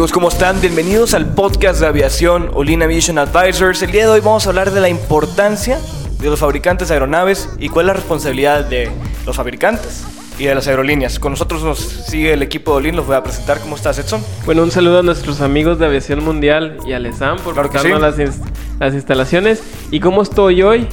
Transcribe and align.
Amigos, 0.00 0.12
¿cómo 0.12 0.28
están? 0.30 0.58
Bienvenidos 0.62 1.12
al 1.12 1.26
podcast 1.34 1.78
de 1.78 1.86
aviación 1.86 2.50
Olin 2.54 2.82
Aviation 2.82 3.18
Advisors. 3.18 3.82
El 3.82 3.90
día 3.92 4.04
de 4.04 4.08
hoy 4.08 4.20
vamos 4.20 4.46
a 4.46 4.48
hablar 4.48 4.70
de 4.70 4.80
la 4.80 4.88
importancia 4.88 5.78
de 6.18 6.30
los 6.30 6.40
fabricantes 6.40 6.88
de 6.88 6.94
aeronaves 6.94 7.50
y 7.58 7.68
cuál 7.68 7.84
es 7.84 7.86
la 7.88 7.92
responsabilidad 7.92 8.64
de 8.64 8.90
los 9.26 9.36
fabricantes 9.36 10.06
y 10.38 10.46
de 10.46 10.54
las 10.54 10.66
aerolíneas. 10.68 11.18
Con 11.18 11.32
nosotros 11.32 11.62
nos 11.62 11.80
sigue 11.80 12.32
el 12.32 12.40
equipo 12.42 12.70
de 12.70 12.76
Olin, 12.78 12.96
los 12.96 13.06
voy 13.06 13.16
a 13.16 13.22
presentar. 13.22 13.60
¿Cómo 13.60 13.76
estás, 13.76 13.98
Edson? 13.98 14.24
Bueno, 14.46 14.62
un 14.62 14.70
saludo 14.70 15.00
a 15.00 15.02
nuestros 15.02 15.42
amigos 15.42 15.78
de 15.78 15.84
Aviación 15.84 16.24
Mundial 16.24 16.78
y 16.86 16.94
a 16.94 16.98
Lesam 16.98 17.36
por 17.36 17.52
Claro 17.52 17.70
sí. 18.14 18.22
las, 18.22 18.38
las 18.78 18.94
instalaciones. 18.94 19.62
¿Y 19.90 20.00
cómo 20.00 20.22
estoy 20.22 20.62
hoy? 20.62 20.88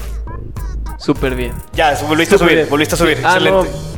Súper 0.98 1.34
bien. 1.34 1.54
Ya, 1.72 1.98
volviste 2.10 2.36
a 2.36 2.40
subir, 2.40 2.56
bien. 2.56 2.70
volviste 2.70 2.96
a 2.96 2.98
subir. 2.98 3.22
Ah, 3.24 3.38
Excelente. 3.38 3.70
No. 3.72 3.98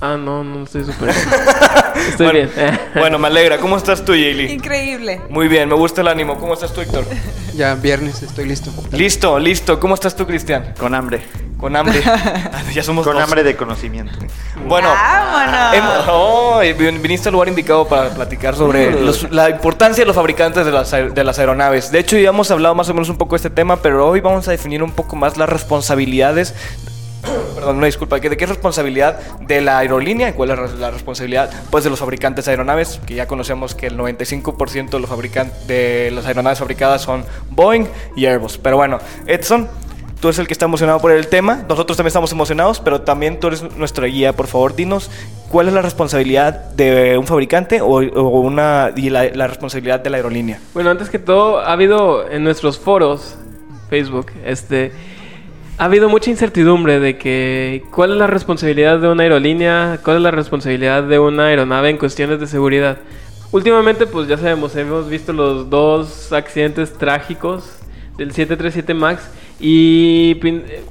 Ah, 0.00 0.16
no, 0.16 0.42
no 0.42 0.64
estoy 0.64 0.82
súper 0.82 1.12
bien. 1.12 1.28
Estoy 2.10 2.26
bueno, 2.26 2.48
bien. 2.54 2.80
bueno, 2.94 3.18
me 3.18 3.26
alegra. 3.28 3.58
¿Cómo 3.58 3.76
estás 3.76 4.04
tú, 4.04 4.14
Yeli? 4.14 4.52
Increíble. 4.52 5.20
Muy 5.30 5.48
bien, 5.48 5.68
me 5.68 5.74
gusta 5.74 6.00
el 6.00 6.08
ánimo. 6.08 6.38
¿Cómo 6.38 6.54
estás 6.54 6.72
tú, 6.72 6.80
Héctor? 6.80 7.04
Ya, 7.56 7.74
viernes, 7.74 8.22
estoy 8.22 8.44
listo. 8.44 8.70
Listo, 8.92 9.38
listo. 9.38 9.80
¿Cómo 9.80 9.94
estás 9.94 10.14
tú, 10.14 10.26
Cristian? 10.26 10.74
Con 10.78 10.94
hambre. 10.94 11.22
Con 11.56 11.74
hambre. 11.74 12.02
Ah, 12.04 12.62
ya 12.70 12.82
somos 12.82 13.02
Con 13.06 13.14
dos. 13.14 13.22
hambre 13.22 13.42
de 13.42 13.56
conocimiento. 13.56 14.12
Bueno, 14.68 14.90
Vámonos. 14.90 15.74
Hem- 15.74 16.04
oh, 16.10 16.60
viniste 17.00 17.30
al 17.30 17.32
lugar 17.32 17.48
indicado 17.48 17.88
para 17.88 18.10
platicar 18.10 18.54
sobre 18.54 18.90
los- 19.00 19.30
la 19.30 19.48
importancia 19.48 20.02
de 20.02 20.06
los 20.06 20.14
fabricantes 20.16 20.66
de 20.66 20.70
las, 20.72 20.90
de 20.90 21.24
las 21.24 21.38
aeronaves. 21.38 21.90
De 21.90 21.98
hecho, 21.98 22.18
ya 22.18 22.28
hemos 22.28 22.50
hablado 22.50 22.74
más 22.74 22.90
o 22.90 22.94
menos 22.94 23.08
un 23.08 23.16
poco 23.16 23.30
de 23.32 23.36
este 23.36 23.50
tema, 23.50 23.76
pero 23.80 24.06
hoy 24.06 24.20
vamos 24.20 24.46
a 24.48 24.50
definir 24.50 24.82
un 24.82 24.90
poco 24.92 25.16
más 25.16 25.38
las 25.38 25.48
responsabilidades. 25.48 26.54
Perdón, 27.54 27.76
una 27.78 27.86
disculpa, 27.86 28.18
¿de 28.18 28.36
qué 28.36 28.44
es 28.44 28.50
responsabilidad 28.50 29.18
de 29.40 29.60
la 29.60 29.78
aerolínea 29.78 30.34
cuál 30.34 30.50
es 30.50 30.78
la 30.78 30.90
responsabilidad 30.90 31.50
pues, 31.70 31.84
de 31.84 31.90
los 31.90 31.98
fabricantes 31.98 32.44
de 32.44 32.52
aeronaves? 32.52 33.00
Que 33.06 33.14
ya 33.14 33.26
conocemos 33.26 33.74
que 33.74 33.86
el 33.86 33.96
95% 33.96 34.90
de 34.90 34.98
los, 35.00 36.14
las 36.14 36.26
aeronaves 36.26 36.58
fabricadas 36.58 37.02
son 37.02 37.24
Boeing 37.50 37.86
y 38.16 38.26
Airbus. 38.26 38.58
Pero 38.58 38.76
bueno, 38.76 38.98
Edson, 39.26 39.68
Tú 40.20 40.28
eres 40.28 40.38
el 40.38 40.46
que 40.46 40.54
está 40.54 40.64
emocionado 40.64 40.98
por 40.98 41.12
el 41.12 41.28
tema, 41.28 41.66
nosotros 41.68 41.94
también 41.94 42.08
estamos 42.08 42.32
emocionados, 42.32 42.80
pero 42.80 43.02
también 43.02 43.38
tú 43.38 43.48
eres 43.48 43.62
nuestra 43.76 44.06
guía. 44.06 44.32
Por 44.32 44.46
favor, 44.46 44.74
dinos 44.74 45.10
cuál 45.50 45.68
es 45.68 45.74
la 45.74 45.82
responsabilidad 45.82 46.70
de 46.70 47.18
un 47.18 47.26
fabricante 47.26 47.82
o, 47.82 47.98
o 47.98 48.40
una 48.40 48.92
y 48.96 49.10
la, 49.10 49.24
la 49.28 49.46
responsabilidad 49.46 50.00
de 50.00 50.08
la 50.08 50.16
aerolínea. 50.16 50.58
Bueno, 50.72 50.88
antes 50.88 51.10
que 51.10 51.18
todo, 51.18 51.58
ha 51.58 51.70
habido 51.70 52.30
en 52.30 52.44
nuestros 52.44 52.78
foros, 52.78 53.36
Facebook, 53.90 54.28
este, 54.46 54.92
ha 55.78 55.84
habido 55.84 56.08
mucha 56.08 56.30
incertidumbre 56.30 57.00
de 57.00 57.18
que 57.18 57.84
cuál 57.90 58.12
es 58.12 58.16
la 58.16 58.26
responsabilidad 58.26 58.98
de 58.98 59.08
una 59.08 59.24
aerolínea, 59.24 60.00
cuál 60.02 60.16
es 60.16 60.22
la 60.22 60.30
responsabilidad 60.30 61.02
de 61.02 61.18
una 61.18 61.46
aeronave 61.46 61.90
en 61.90 61.98
cuestiones 61.98 62.40
de 62.40 62.46
seguridad. 62.46 62.98
Últimamente, 63.52 64.06
pues 64.06 64.26
ya 64.26 64.38
sabemos, 64.38 64.74
hemos 64.76 65.08
visto 65.08 65.32
los 65.32 65.68
dos 65.68 66.32
accidentes 66.32 66.94
trágicos 66.94 67.78
del 68.16 68.32
737 68.32 68.94
MAX 68.94 69.22
y 69.60 70.38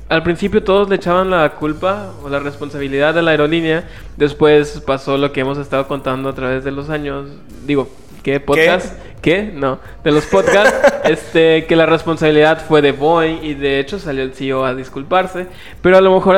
al 0.09 0.23
principio 0.23 0.63
todos 0.63 0.87
le 0.87 0.95
echaban 0.95 1.31
la 1.31 1.49
culpa 1.49 2.13
o 2.23 2.29
la 2.29 2.39
responsabilidad 2.39 3.17
a 3.17 3.21
la 3.23 3.31
aerolínea. 3.31 3.87
Después 4.17 4.81
pasó 4.85 5.17
lo 5.17 5.31
que 5.31 5.41
hemos 5.41 5.57
estado 5.57 5.87
contando 5.87 6.29
a 6.29 6.35
través 6.35 6.63
de 6.63 6.71
los 6.71 6.89
años. 6.89 7.27
Digo, 7.65 7.89
¿qué 8.25 8.39
podcast? 8.39 8.99
¿Qué? 9.21 9.51
No, 9.53 9.77
de 10.03 10.11
los 10.11 10.25
podcasts, 10.25 10.75
este, 11.03 11.67
que 11.67 11.75
la 11.75 11.85
responsabilidad 11.85 12.65
fue 12.67 12.81
de 12.81 12.91
Boeing 12.91 13.43
y 13.43 13.53
de 13.53 13.79
hecho 13.79 13.99
salió 13.99 14.23
el 14.23 14.33
CEO 14.33 14.65
a 14.65 14.73
disculparse, 14.73 15.45
pero 15.83 15.95
a 15.95 16.01
lo 16.01 16.11
mejor 16.11 16.35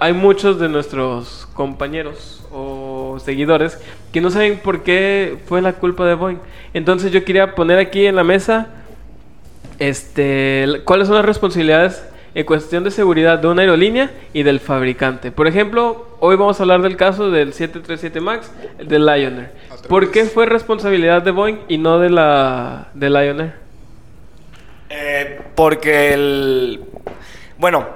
hay, 0.00 0.12
muchos 0.14 0.58
de 0.58 0.68
nuestros 0.68 1.46
compañeros 1.54 2.44
o 2.50 3.20
seguidores 3.24 3.78
que 4.10 4.20
no 4.20 4.32
saben 4.32 4.58
por 4.58 4.82
qué 4.82 5.38
fue 5.46 5.62
la 5.62 5.74
culpa 5.74 6.06
de 6.06 6.14
Boeing. 6.14 6.38
Entonces 6.74 7.12
yo 7.12 7.24
quería 7.24 7.54
poner 7.54 7.78
aquí 7.78 8.06
en 8.06 8.16
la 8.16 8.24
mesa 8.24 8.70
este, 9.78 10.66
cuáles 10.84 11.06
son 11.06 11.18
las 11.18 11.24
responsabilidades 11.24 12.02
en 12.34 12.44
cuestión 12.46 12.84
de 12.84 12.90
seguridad 12.90 13.38
de 13.38 13.48
una 13.48 13.62
aerolínea 13.62 14.10
y 14.32 14.42
del 14.42 14.60
fabricante. 14.60 15.32
Por 15.32 15.46
ejemplo, 15.46 16.06
hoy 16.20 16.36
vamos 16.36 16.60
a 16.60 16.62
hablar 16.62 16.82
del 16.82 16.96
caso 16.96 17.30
del 17.30 17.52
737 17.52 18.20
MAX, 18.20 18.50
del 18.78 19.04
Lion 19.06 19.38
Air. 19.40 19.50
¿Por 19.88 20.10
qué 20.10 20.24
fue 20.24 20.46
responsabilidad 20.46 21.22
de 21.22 21.30
Boeing 21.30 21.58
y 21.68 21.78
no 21.78 21.98
de 21.98 22.10
la 22.10 22.88
de 22.94 23.10
Lion 23.10 23.40
Air? 23.40 23.54
Eh, 24.90 25.40
porque 25.54 26.12
el. 26.14 26.80
Bueno, 27.58 27.88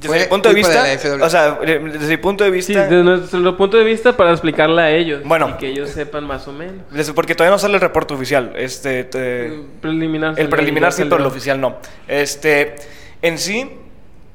desde 0.00 0.18
mi 0.20 0.26
punto 0.26 0.48
de 0.48 0.54
vista. 0.56 0.82
de 0.82 1.22
o 1.22 1.30
sea, 1.30 1.58
desde 1.60 2.08
mi 2.08 2.16
punto 2.16 2.42
de 2.44 2.50
Sí, 2.50 2.72
vista. 2.72 2.82
desde 2.88 3.04
nuestro 3.04 3.56
punto 3.56 3.76
de 3.76 3.84
vista 3.84 4.16
para 4.16 4.32
explicarle 4.32 4.82
a 4.82 4.90
ellos 4.90 5.22
Bueno. 5.24 5.50
y 5.50 5.58
que 5.58 5.68
ellos 5.68 5.90
sepan 5.90 6.24
más 6.24 6.48
o 6.48 6.52
menos. 6.52 6.76
desde- 6.90 7.12
porque 7.12 7.34
todavía 7.36 7.52
no 7.54 7.58
sale 7.58 7.74
el 7.74 7.80
reporte 7.80 8.14
oficial. 8.14 8.52
Este. 8.56 9.04
te- 9.04 9.60
Preliminar. 9.80 10.34
El 10.38 10.48
preliminar 10.48 10.92
sí, 10.92 11.04
pero 11.04 11.18
el 11.18 11.26
oficial 11.26 11.60
no. 11.60 11.76
Este, 12.08 12.74
en 13.22 13.38
sí, 13.38 13.70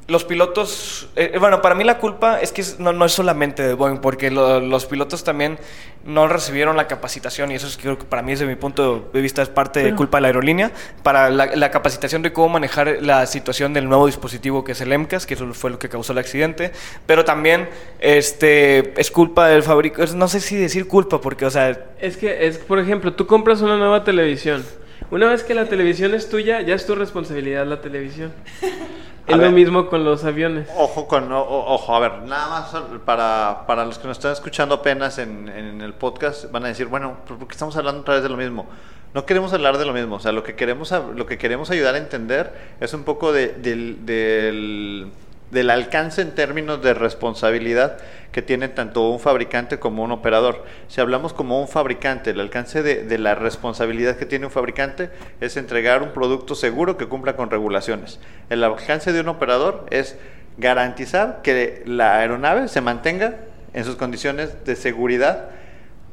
los 0.07 0.23
pilotos, 0.23 1.09
eh, 1.17 1.35
bueno, 1.37 1.61
para 1.61 1.75
mí 1.75 1.83
la 1.83 1.97
culpa 1.97 2.39
es 2.39 2.53
que 2.53 2.63
no, 2.79 2.93
no 2.93 3.03
es 3.03 3.11
solamente 3.11 3.61
de 3.67 3.73
Boeing, 3.73 3.97
porque 3.97 4.31
lo- 4.31 4.61
los 4.61 4.85
pilotos 4.85 5.25
también 5.25 5.59
no 6.05 6.29
recibieron 6.29 6.77
la 6.77 6.87
capacitación 6.87 7.51
y 7.51 7.55
eso 7.55 7.67
es 7.67 7.75
creo 7.75 7.97
que 7.99 8.05
para 8.05 8.21
mí 8.21 8.31
desde 8.31 8.45
mi 8.45 8.55
punto 8.55 9.09
de 9.11 9.19
vista 9.19 9.41
es 9.41 9.49
parte 9.49 9.83
de 9.83 9.93
culpa 9.97 10.19
de 10.19 10.21
la 10.21 10.27
aerolínea 10.29 10.71
para 11.03 11.29
la, 11.29 11.47
la 11.47 11.71
capacitación 11.71 12.21
de 12.21 12.31
cómo 12.31 12.47
manejar 12.47 12.99
la 13.01 13.25
situación 13.25 13.73
del 13.73 13.89
nuevo 13.89 14.05
dispositivo 14.05 14.63
que 14.63 14.71
es 14.71 14.79
el 14.79 14.93
MCAS, 14.97 15.25
que 15.25 15.33
eso 15.33 15.53
fue 15.53 15.71
lo 15.71 15.77
que 15.79 15.89
causó 15.89 16.13
el 16.13 16.19
accidente, 16.19 16.71
pero 17.05 17.25
también 17.25 17.67
este 17.99 18.99
es 19.01 19.11
culpa 19.11 19.49
del 19.49 19.63
fabricante, 19.63 20.13
no 20.15 20.29
sé 20.29 20.39
si 20.39 20.55
decir 20.55 20.87
culpa 20.87 21.19
porque 21.19 21.45
o 21.45 21.49
sea, 21.51 21.77
Es 21.99 22.15
que, 22.15 22.47
es, 22.47 22.57
por 22.59 22.79
ejemplo, 22.79 23.11
tú 23.11 23.27
compras 23.27 23.59
una 23.61 23.75
nueva 23.75 24.05
televisión. 24.05 24.63
Una 25.11 25.27
vez 25.27 25.43
que 25.43 25.53
la 25.53 25.65
televisión 25.65 26.13
es 26.13 26.29
tuya, 26.29 26.61
ya 26.61 26.75
es 26.75 26.85
tu 26.85 26.95
responsabilidad 26.95 27.65
la 27.65 27.81
televisión. 27.81 28.31
es 29.27 29.35
lo 29.35 29.41
ver. 29.41 29.51
mismo 29.51 29.87
con 29.89 30.03
los 30.03 30.23
aviones. 30.25 30.69
Ojo 30.77 31.07
con, 31.07 31.31
o- 31.31 31.41
ojo, 31.73 31.95
a 31.95 31.99
ver, 31.99 32.11
nada 32.23 32.49
más 32.49 32.99
para, 33.05 33.63
para 33.67 33.85
los 33.85 33.99
que 33.99 34.07
nos 34.07 34.17
están 34.17 34.33
escuchando 34.33 34.75
apenas 34.75 35.17
en, 35.19 35.47
en 35.49 35.81
el 35.81 35.93
podcast, 35.93 36.51
van 36.51 36.65
a 36.65 36.69
decir, 36.69 36.87
bueno, 36.87 37.17
¿por 37.27 37.37
qué 37.39 37.51
estamos 37.53 37.75
hablando 37.77 38.01
otra 38.01 38.15
vez 38.15 38.23
de 38.23 38.29
lo 38.29 38.37
mismo? 38.37 38.65
No 39.13 39.25
queremos 39.25 39.53
hablar 39.53 39.77
de 39.77 39.85
lo 39.85 39.93
mismo, 39.93 40.15
o 40.15 40.19
sea, 40.19 40.31
lo 40.31 40.43
que 40.43 40.55
queremos, 40.55 40.93
lo 41.15 41.25
que 41.25 41.37
queremos 41.37 41.69
ayudar 41.71 41.95
a 41.95 41.97
entender 41.97 42.51
es 42.79 42.93
un 42.93 43.03
poco 43.03 43.31
de- 43.31 43.49
del, 43.53 44.05
del, 44.05 45.07
del 45.51 45.69
alcance 45.69 46.21
en 46.21 46.35
términos 46.35 46.81
de 46.81 46.93
responsabilidad 46.93 47.97
que 48.31 48.41
tiene 48.41 48.67
tanto 48.67 49.09
un 49.09 49.19
fabricante 49.19 49.79
como 49.79 50.03
un 50.03 50.11
operador. 50.11 50.65
Si 50.87 51.01
hablamos 51.01 51.33
como 51.33 51.61
un 51.61 51.67
fabricante, 51.67 52.31
el 52.31 52.39
alcance 52.39 52.83
de, 52.83 53.03
de 53.03 53.17
la 53.17 53.35
responsabilidad 53.35 54.17
que 54.17 54.25
tiene 54.25 54.45
un 54.45 54.51
fabricante 54.51 55.09
es 55.39 55.57
entregar 55.57 56.03
un 56.03 56.11
producto 56.11 56.53
seguro 56.53 56.97
que 56.97 57.07
cumpla 57.07 57.35
con 57.35 57.49
regulaciones. 57.49 58.19
El 58.49 58.63
alcance 58.63 59.13
de 59.13 59.21
un 59.21 59.29
operador 59.29 59.85
es 59.89 60.17
garantizar 60.57 61.41
que 61.43 61.83
la 61.85 62.17
aeronave 62.17 62.67
se 62.67 62.81
mantenga 62.81 63.35
en 63.73 63.85
sus 63.85 63.95
condiciones 63.95 64.65
de 64.65 64.75
seguridad 64.75 65.49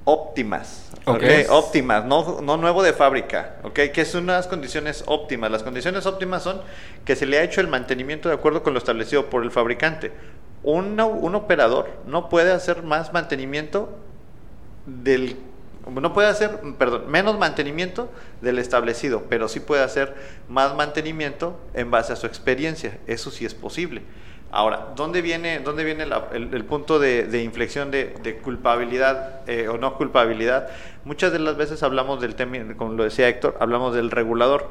óptimas. 0.05 0.91
Ok. 1.07 1.17
¿ok? 1.17 1.25
Óptimas, 1.51 2.05
no, 2.05 2.41
no 2.41 2.57
nuevo 2.57 2.83
de 2.83 2.93
fábrica, 2.93 3.57
¿ok? 3.63 3.81
Que 3.93 4.05
son 4.05 4.25
unas 4.25 4.47
condiciones 4.47 5.05
óptimas. 5.07 5.51
Las 5.51 5.63
condiciones 5.63 6.07
óptimas 6.07 6.43
son 6.43 6.61
que 7.05 7.17
se 7.17 7.27
le 7.27 7.39
ha 7.39 7.43
hecho 7.43 7.61
el 7.61 7.69
mantenimiento 7.69 8.29
de 8.29 8.35
acuerdo 8.35 8.63
con 8.63 8.73
lo 8.73 8.79
establecido 8.79 9.31
por 9.31 9.43
el 9.43 9.51
fabricante. 9.51 10.13
Un, 10.63 10.99
un 11.01 11.35
operador 11.35 11.91
no 12.07 12.29
puede 12.29 12.53
hacer 12.53 12.83
más 12.83 13.13
mantenimiento 13.13 13.91
del 14.87 15.37
no 15.91 16.15
puede 16.15 16.29
hacer, 16.29 16.61
perdón, 16.79 17.11
menos 17.11 17.39
mantenimiento 17.39 18.11
del 18.41 18.59
establecido, 18.59 19.25
pero 19.29 19.49
sí 19.49 19.61
puede 19.61 19.83
hacer 19.83 20.15
más 20.49 20.75
mantenimiento 20.75 21.61
en 21.75 21.91
base 21.91 22.13
a 22.13 22.17
su 22.17 22.27
experiencia. 22.27 22.99
Eso 23.07 23.31
sí 23.31 23.45
es 23.45 23.55
posible. 23.55 24.03
Ahora, 24.55 24.93
¿dónde 24.95 25.21
viene, 25.21 25.59
dónde 25.59 25.83
viene 25.83 26.07
el, 26.33 26.65
punto 26.65 27.01
de, 27.01 27.43
inflexión 27.43 27.91
de, 27.91 28.39
culpabilidad 28.41 29.41
eh, 29.49 29.67
o 29.67 29.79
no 29.79 29.97
culpabilidad? 29.97 30.69
Muchas 31.05 31.33
de 31.33 31.41
las 31.41 31.57
veces 31.57 31.83
hablamos 31.83 32.21
del 32.21 32.37
tema, 32.37 32.57
como 32.77 32.93
lo 32.93 33.03
decía 33.03 33.29
Héctor, 33.29 33.57
hablamos 33.59 33.97
del 33.97 34.13
regulador. 34.13 34.71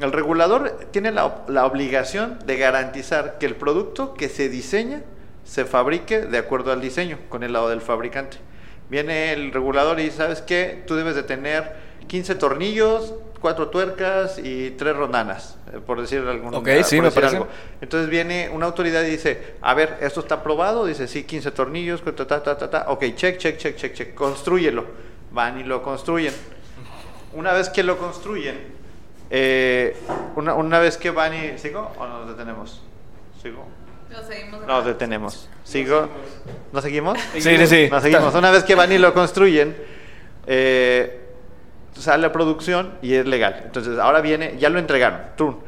El 0.00 0.12
regulador 0.12 0.78
tiene 0.90 1.12
la, 1.12 1.24
obligación 1.64 2.40
de 2.44 2.58
garantizar 2.58 3.38
que 3.38 3.46
el 3.46 3.56
producto 3.56 4.12
que 4.12 4.28
se 4.28 4.50
diseña 4.50 5.00
se 5.44 5.64
fabrique 5.64 6.20
de 6.20 6.36
acuerdo 6.36 6.70
al 6.70 6.82
diseño, 6.82 7.18
con 7.30 7.42
el 7.42 7.54
lado 7.54 7.70
del 7.70 7.80
fabricante. 7.80 8.36
Viene 8.90 9.32
el 9.32 9.50
regulador 9.50 9.98
y 9.98 10.10
sabes 10.10 10.42
que 10.42 10.84
tú 10.86 10.94
debes 10.94 11.14
de 11.14 11.22
tener 11.22 11.72
15 12.06 12.34
tornillos, 12.34 13.14
cuatro 13.42 13.68
tuercas 13.68 14.38
y 14.38 14.70
tres 14.70 14.96
rondanas, 14.96 15.58
eh, 15.72 15.80
por 15.84 16.00
decir 16.00 16.20
algún 16.20 16.54
Ok, 16.54 16.68
por 16.68 16.84
sí, 16.84 17.00
me 17.00 17.10
parece. 17.10 17.36
algo. 17.36 17.48
Entonces 17.80 18.08
viene 18.08 18.48
una 18.50 18.66
autoridad 18.66 19.02
y 19.02 19.10
dice, 19.10 19.56
a 19.60 19.74
ver, 19.74 19.98
esto 20.00 20.20
está 20.20 20.36
aprobado, 20.36 20.86
dice, 20.86 21.08
sí, 21.08 21.24
15 21.24 21.50
tornillos, 21.50 22.02
ta, 22.02 22.26
ta, 22.26 22.42
ta, 22.42 22.56
ta, 22.56 22.70
ta. 22.70 22.84
ok, 22.88 23.04
check, 23.14 23.36
check, 23.36 23.58
check, 23.58 23.76
check, 23.76 23.92
check, 23.92 24.14
construyelo. 24.14 24.86
Van 25.32 25.58
y 25.60 25.64
lo 25.64 25.82
construyen. 25.82 26.32
Una 27.34 27.52
vez 27.52 27.68
que 27.68 27.82
lo 27.82 27.98
construyen, 27.98 28.58
eh, 29.30 29.96
una, 30.36 30.54
una 30.54 30.78
vez 30.78 30.96
que 30.96 31.10
van 31.10 31.34
y... 31.34 31.58
¿Sigo 31.58 31.90
o 31.98 32.06
nos 32.06 32.28
detenemos? 32.28 32.82
¿Sigo? 33.42 33.66
Nos 34.66 34.84
detenemos. 34.84 35.48
¿Sigo? 35.64 36.08
¿No 36.72 36.80
seguimos? 36.82 37.18
Sí, 37.32 37.40
sí, 37.40 37.66
sí. 37.66 37.88
Nos 37.90 38.02
seguimos. 38.02 38.34
Una 38.34 38.50
vez 38.50 38.62
que 38.62 38.74
van 38.74 38.92
y 38.92 38.98
lo 38.98 39.14
construyen, 39.14 39.74
eh, 40.46 41.21
sale 42.02 42.26
a 42.26 42.32
producción 42.32 42.92
y 43.00 43.14
es 43.14 43.26
legal. 43.26 43.62
Entonces, 43.64 43.98
ahora 43.98 44.20
viene, 44.20 44.56
ya 44.58 44.68
lo 44.68 44.78
entregaron. 44.78 45.20
¡tum! 45.36 45.60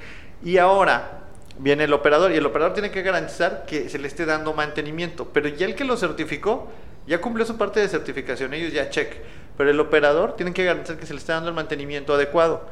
Y 0.45 0.59
ahora 0.59 1.21
viene 1.59 1.85
el 1.85 1.93
operador 1.93 2.33
y 2.33 2.37
el 2.37 2.47
operador 2.47 2.75
tiene 2.75 2.91
que 2.91 3.03
garantizar 3.03 3.65
que 3.67 3.89
se 3.89 3.99
le 3.99 4.09
esté 4.09 4.27
dando 4.27 4.53
mantenimiento. 4.53 5.29
Pero 5.33 5.49
ya 5.49 5.67
el 5.67 5.75
que 5.75 5.85
lo 5.85 5.97
certificó, 5.97 6.71
ya 7.07 7.21
cumplió 7.21 7.47
su 7.47 7.57
parte 7.57 7.81
de 7.81 7.89
certificación. 7.89 8.53
Ellos 8.53 8.73
ya 8.73 8.91
check. 8.91 9.15
Pero 9.57 9.71
el 9.71 9.79
operador 9.81 10.37
tiene 10.37 10.53
que 10.53 10.65
garantizar 10.65 10.99
que 10.99 11.07
se 11.07 11.15
le 11.15 11.21
esté 11.21 11.33
dando 11.33 11.49
el 11.49 11.55
mantenimiento 11.55 12.15
adecuado, 12.15 12.67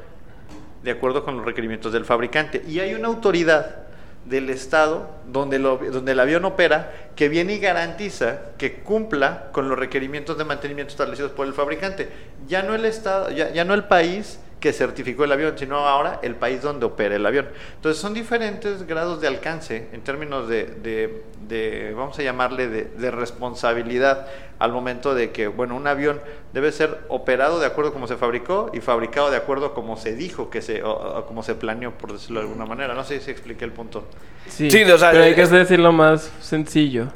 de 0.82 0.90
acuerdo 0.90 1.24
con 1.24 1.36
los 1.36 1.46
requerimientos 1.46 1.92
del 1.92 2.04
fabricante. 2.04 2.62
Y 2.66 2.80
hay 2.80 2.94
una 2.94 3.08
autoridad 3.08 3.91
del 4.24 4.50
Estado 4.50 5.08
donde, 5.26 5.58
lo- 5.58 5.78
donde 5.78 6.12
el 6.12 6.20
avión 6.20 6.44
opera 6.44 6.92
que 7.16 7.28
viene 7.28 7.54
y 7.54 7.58
garantiza 7.58 8.38
que 8.56 8.74
cumpla 8.80 9.50
con 9.52 9.68
los 9.68 9.78
requerimientos 9.78 10.38
de 10.38 10.44
mantenimiento 10.44 10.92
establecidos 10.92 11.32
por 11.32 11.46
el 11.46 11.52
fabricante. 11.52 12.08
Ya 12.46 12.62
no 12.62 12.74
el 12.74 12.84
Estado, 12.84 13.30
ya, 13.30 13.50
ya 13.50 13.64
no 13.64 13.74
el 13.74 13.84
país 13.84 14.38
que 14.62 14.72
certificó 14.72 15.24
el 15.24 15.32
avión, 15.32 15.54
sino 15.58 15.76
ahora 15.88 16.20
el 16.22 16.36
país 16.36 16.62
donde 16.62 16.86
opera 16.86 17.16
el 17.16 17.26
avión. 17.26 17.48
Entonces 17.74 18.00
son 18.00 18.14
diferentes 18.14 18.86
grados 18.86 19.20
de 19.20 19.26
alcance 19.26 19.88
en 19.92 20.00
términos 20.02 20.48
de, 20.48 20.64
de- 20.64 21.22
de, 21.48 21.92
vamos 21.94 22.18
a 22.18 22.22
llamarle, 22.22 22.68
de, 22.68 22.84
de 22.84 23.10
responsabilidad 23.10 24.26
al 24.60 24.70
momento 24.72 25.14
de 25.14 25.32
que, 25.32 25.48
bueno, 25.48 25.74
un 25.74 25.86
avión 25.88 26.20
debe 26.52 26.70
ser 26.70 27.00
operado 27.08 27.58
de 27.58 27.66
acuerdo 27.66 27.92
como 27.92 28.06
se 28.06 28.16
fabricó 28.16 28.70
y 28.72 28.80
fabricado 28.80 29.28
de 29.30 29.36
acuerdo 29.36 29.74
como 29.74 29.96
se 29.96 30.14
dijo 30.14 30.48
que 30.48 30.62
se, 30.62 30.84
o, 30.84 30.92
o 30.92 31.26
como 31.26 31.42
se 31.42 31.56
planeó, 31.56 31.98
por 31.98 32.12
decirlo 32.12 32.40
de 32.40 32.46
alguna 32.46 32.64
manera. 32.64 32.94
No 32.94 33.02
sé 33.02 33.20
si 33.20 33.30
expliqué 33.32 33.64
el 33.64 33.72
punto. 33.72 34.06
Sí, 34.48 34.70
Sí, 34.70 34.84
o 34.84 34.96
sea, 34.96 35.10
pero 35.10 35.24
hay 35.24 35.32
eh, 35.32 35.34
que 35.34 35.46
decirlo 35.46 35.90
más 35.92 36.30
sencillo. 36.40 37.08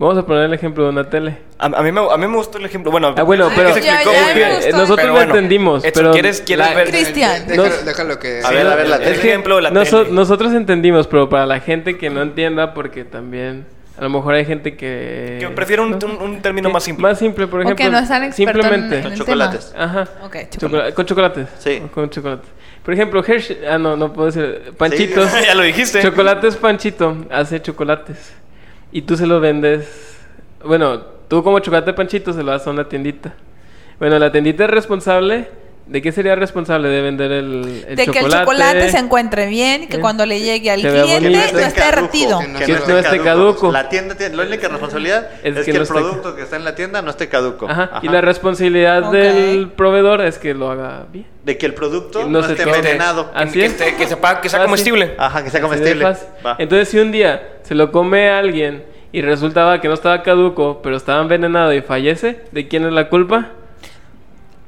Vamos 0.00 0.16
a 0.16 0.24
poner 0.24 0.44
el 0.44 0.54
ejemplo 0.54 0.84
de 0.84 0.88
una 0.90 1.10
tele. 1.10 1.36
A, 1.58 1.66
a 1.66 1.82
mí 1.82 1.92
me, 1.92 2.00
a 2.00 2.16
mí 2.16 2.26
me 2.26 2.34
gustó 2.34 2.56
el 2.56 2.64
ejemplo. 2.64 2.90
Bueno, 2.90 3.12
Ah, 3.14 3.22
bueno, 3.22 3.50
pero- 3.54 3.74
se 3.74 3.82
Ya, 3.82 3.96
explicó 3.96 4.12
ya 4.14 4.22
muy 4.22 4.28
me 4.32 4.34
bien. 4.34 4.50
gustó. 4.54 4.68
Eh, 4.68 4.72
Nosotros 4.72 4.96
Pero 5.02 5.12
lo 5.12 5.20
entendimos, 5.20 5.84
Edson, 5.84 5.92
pero 6.02 6.12
¿quieres, 6.14 6.40
quieres 6.40 6.66
la- 6.68 6.74
ver? 6.74 6.88
Cristian. 6.88 7.46
Déjalo, 7.46 7.68
Nos- 7.68 7.84
déjalo 7.84 8.18
que... 8.18 8.40
A 8.42 8.50
ver, 8.50 8.66
a 8.66 8.74
ver, 8.76 8.88
la 8.88 8.96
el 8.96 9.02
tele. 9.02 9.16
ejemplo 9.16 9.56
de 9.56 9.62
la 9.62 9.70
Noso- 9.70 10.04
tele. 10.04 10.14
nosotros 10.14 10.54
entendimos, 10.54 11.06
pero 11.06 11.28
para 11.28 11.44
la 11.44 11.60
gente 11.60 11.98
que 11.98 12.08
no 12.08 12.22
entienda, 12.22 12.72
porque 12.72 13.04
también 13.04 13.66
a 13.98 14.02
lo 14.04 14.08
mejor 14.08 14.32
hay 14.32 14.46
gente 14.46 14.74
que... 14.74 15.36
Que 15.38 15.48
prefiere 15.50 15.82
un, 15.82 15.90
¿no? 15.90 15.98
un- 16.06 16.22
un 16.30 16.40
término 16.40 16.70
más 16.70 16.82
simple. 16.82 17.02
Más 17.02 17.18
simple, 17.18 17.46
por 17.46 17.60
O 17.60 17.62
ejemplo. 17.64 17.84
que 17.84 17.90
no 17.92 17.98
están 17.98 18.32
Simplemente. 18.32 18.96
en 18.96 19.02
Con 19.02 19.12
el 19.12 19.18
chocolates. 19.18 19.74
Ajá. 19.76 20.08
Ok, 20.24 20.36
Chocola- 20.48 20.58
chocolate. 20.60 20.94
con 20.94 21.04
chocolates. 21.04 21.48
Sí. 21.58 21.82
Con 21.92 22.08
chocolate. 22.08 22.48
Por 22.82 22.94
ejemplo, 22.94 23.22
Hershey... 23.22 23.58
Ah, 23.70 23.76
no, 23.76 23.98
no 23.98 24.10
puedo 24.14 24.30
decir. 24.30 24.72
Panchitos. 24.78 25.30
ya 25.46 25.54
lo 25.54 25.62
dijiste. 25.62 26.00
Chocolates 26.00 26.56
Panchito 26.56 27.18
hace 27.30 27.60
chocolates. 27.60 28.32
Y 28.92 29.02
tú 29.02 29.16
se 29.16 29.26
los 29.26 29.40
vendes. 29.40 30.18
Bueno, 30.64 31.00
tú 31.28 31.42
como 31.42 31.60
chocolate 31.60 31.92
Panchito 31.92 32.32
se 32.32 32.42
lo 32.42 32.50
das 32.50 32.66
a 32.66 32.70
una 32.70 32.88
tiendita. 32.88 33.34
Bueno, 33.98 34.18
la 34.18 34.32
tiendita 34.32 34.64
es 34.64 34.70
responsable. 34.70 35.48
¿De 35.90 36.00
qué 36.00 36.12
sería 36.12 36.36
responsable 36.36 36.88
de 36.88 37.02
vender 37.02 37.32
el, 37.32 37.84
el 37.88 37.96
de 37.96 38.06
chocolate? 38.06 38.12
que 38.12 38.18
el 38.24 38.30
chocolate 38.40 38.88
se 38.90 38.98
encuentre 38.98 39.46
bien 39.48 39.82
y 39.82 39.86
que 39.88 39.98
cuando 39.98 40.24
le 40.24 40.38
llegue 40.40 40.70
al 40.70 40.80
cliente 40.80 41.30
no 41.30 41.38
esté 41.40 41.60
caduco, 41.80 41.84
derretido. 41.96 42.38
Que 42.38 42.46
no 42.46 42.58
que 42.60 42.64
Que 42.66 42.72
no 42.72 42.78
no 42.78 42.84
esté 42.84 42.98
esté 43.00 43.18
caduco. 43.18 43.24
caduco. 43.24 43.72
La 43.72 43.88
tienda 43.88 44.14
tiene, 44.14 44.36
la 44.36 44.42
única 44.44 44.68
responsabilidad 44.68 45.28
es, 45.42 45.56
Es 45.56 45.64
que, 45.66 45.72
que 45.72 45.72
no 45.72 45.76
el 45.78 45.82
esté- 45.82 45.92
producto 45.94 46.36
que 46.36 46.42
está 46.42 46.54
en 46.54 46.64
la 46.64 46.76
tienda 46.76 47.02
no 47.02 47.10
esté 47.10 47.28
caduco. 47.28 47.68
Ajá. 47.68 47.90
Y 48.02 48.06
Ajá. 48.06 48.12
la 48.14 48.20
responsabilidad 48.20 49.08
Ok. 49.08 49.12
del 49.14 49.68
proveedor 49.74 50.20
es 50.20 50.38
que 50.38 50.54
lo 50.54 50.70
haga 50.70 51.06
bien. 51.12 51.26
de 51.44 51.58
que 51.58 51.66
el 51.66 51.74
producto 51.74 52.22
no, 52.22 52.28
no 52.40 52.42
se 52.46 52.52
esté 52.52 52.62
envenenado. 52.62 53.28
Así 53.34 53.58
que, 53.58 53.64
es. 53.64 53.72
esté- 53.80 53.96
que 53.96 54.06
sepa- 54.06 54.40
que 54.40 54.48
sea 54.48 54.60
Fácil. 54.60 54.66
comestible. 54.66 55.14
Ajá, 55.18 55.42
que 55.42 55.50
sea 55.50 55.58
de 55.58 55.66
comestible. 55.66 56.06
Entonces, 56.58 56.88
si 56.88 56.98
un 57.00 57.10
día 57.10 57.42
se 57.62 57.74
lo 57.74 57.90
come 57.90 58.30
alguien 58.30 58.84
y 59.10 59.22
resultaba 59.22 59.80
que 59.80 59.88
no 59.88 59.94
estaba 59.94 60.22
caduco, 60.22 60.82
pero 60.84 60.96
estaba 60.96 61.20
envenenado 61.20 61.72
y 61.74 61.80
fallece, 61.82 62.42
¿de 62.52 62.68
quién 62.68 62.84
es 62.86 62.92
la 62.92 63.08
culpa? 63.08 63.48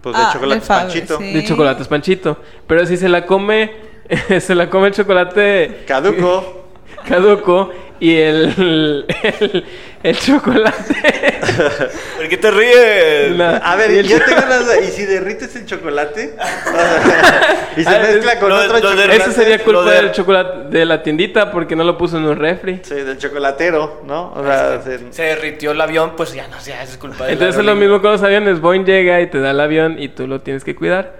Pues 0.02 0.16
de 0.16 0.22
Ah, 0.22 0.30
chocolate 0.32 0.54
del 0.60 0.62
Faber, 0.66 0.86
panchito. 0.86 1.18
sí. 1.18 1.32
De 1.32 1.44
chocolates 1.44 1.88
Panchito. 1.88 2.36
Pero 2.66 2.84
si 2.86 2.96
se 2.96 3.08
la 3.08 3.24
come, 3.24 3.70
se 4.40 4.54
la 4.54 4.68
come 4.68 4.88
el 4.88 4.94
chocolate 4.94 5.84
Caduco. 5.86 6.64
caduco 7.08 7.70
y 8.02 8.16
el, 8.16 9.04
el, 9.40 9.64
el 10.02 10.18
chocolate. 10.18 10.94
¿Por 12.16 12.28
qué 12.28 12.36
te 12.36 12.50
ríes? 12.50 13.40
A 13.40 13.76
ver, 13.76 13.92
y 13.92 13.98
el 13.98 14.08
yo 14.08 14.18
cho- 14.18 14.24
tengo 14.24 14.42
una 14.44 14.56
duda. 14.58 14.80
¿Y 14.80 14.88
si 14.90 15.04
derrites 15.04 15.54
el 15.54 15.66
chocolate? 15.66 16.34
y 17.76 17.84
se 17.84 17.88
Ah, 17.88 18.00
mezcla 18.02 18.40
con 18.40 18.48
lo- 18.48 18.56
otro 18.56 18.72
lo 18.72 18.80
chocolate. 18.80 19.16
Eso 19.16 19.30
sería 19.30 19.58
culpa 19.62 19.84
de- 19.90 19.96
del 20.02 20.10
chocolate 20.12 20.76
de 20.76 20.84
la 20.84 21.02
tiendita 21.02 21.52
porque 21.52 21.76
no 21.76 21.84
lo 21.84 21.96
puso 21.96 22.16
en 22.18 22.24
un 22.24 22.36
refri. 22.36 22.80
Sí, 22.82 22.94
del 22.94 23.18
chocolatero, 23.18 24.02
¿no? 24.04 24.32
O 24.34 24.42
sea, 24.44 24.82
se- 24.82 25.12
Se 25.12 25.22
derritió 25.22 25.70
el 25.70 25.80
avión, 25.80 26.14
pues 26.16 26.32
ya 26.34 26.48
no 26.48 26.60
sé, 26.60 26.74
es 26.82 26.96
culpa 26.96 27.26
de 27.26 27.34
Entonces 27.34 27.60
es 27.60 27.64
lo 27.64 27.76
mismo 27.76 28.02
con 28.02 28.10
los 28.12 28.22
aviones. 28.24 28.60
Boeing 28.60 28.84
llega 28.84 29.20
y 29.20 29.28
te 29.28 29.38
da 29.38 29.52
el 29.52 29.60
avión 29.60 29.96
y 30.02 30.08
tú 30.08 30.26
lo 30.26 30.40
tienes 30.40 30.64
que 30.64 30.74
cuidar. 30.74 31.14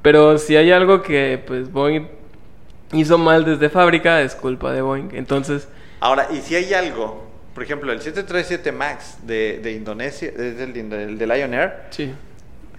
Pero 0.00 0.38
si 0.38 0.56
hay 0.56 0.72
algo 0.72 1.02
que 1.02 1.38
pues 1.46 1.70
Boeing 1.70 2.08
hizo 2.94 3.18
mal 3.18 3.44
desde 3.44 3.68
fábrica, 3.68 4.22
es 4.22 4.34
culpa 4.34 4.72
de 4.72 4.80
Boeing. 4.80 5.10
Entonces, 5.12 5.68
Ahora, 6.02 6.26
y 6.32 6.40
si 6.40 6.56
hay 6.56 6.74
algo, 6.74 7.22
por 7.54 7.62
ejemplo, 7.62 7.92
el 7.92 8.00
737 8.00 8.72
MAX 8.72 9.24
de, 9.24 9.60
de 9.62 9.70
Indonesia, 9.70 10.30
es 10.30 10.56
del, 10.58 10.72
del 10.72 11.28
Lion 11.28 11.54
Air, 11.54 11.84
sí. 11.90 12.12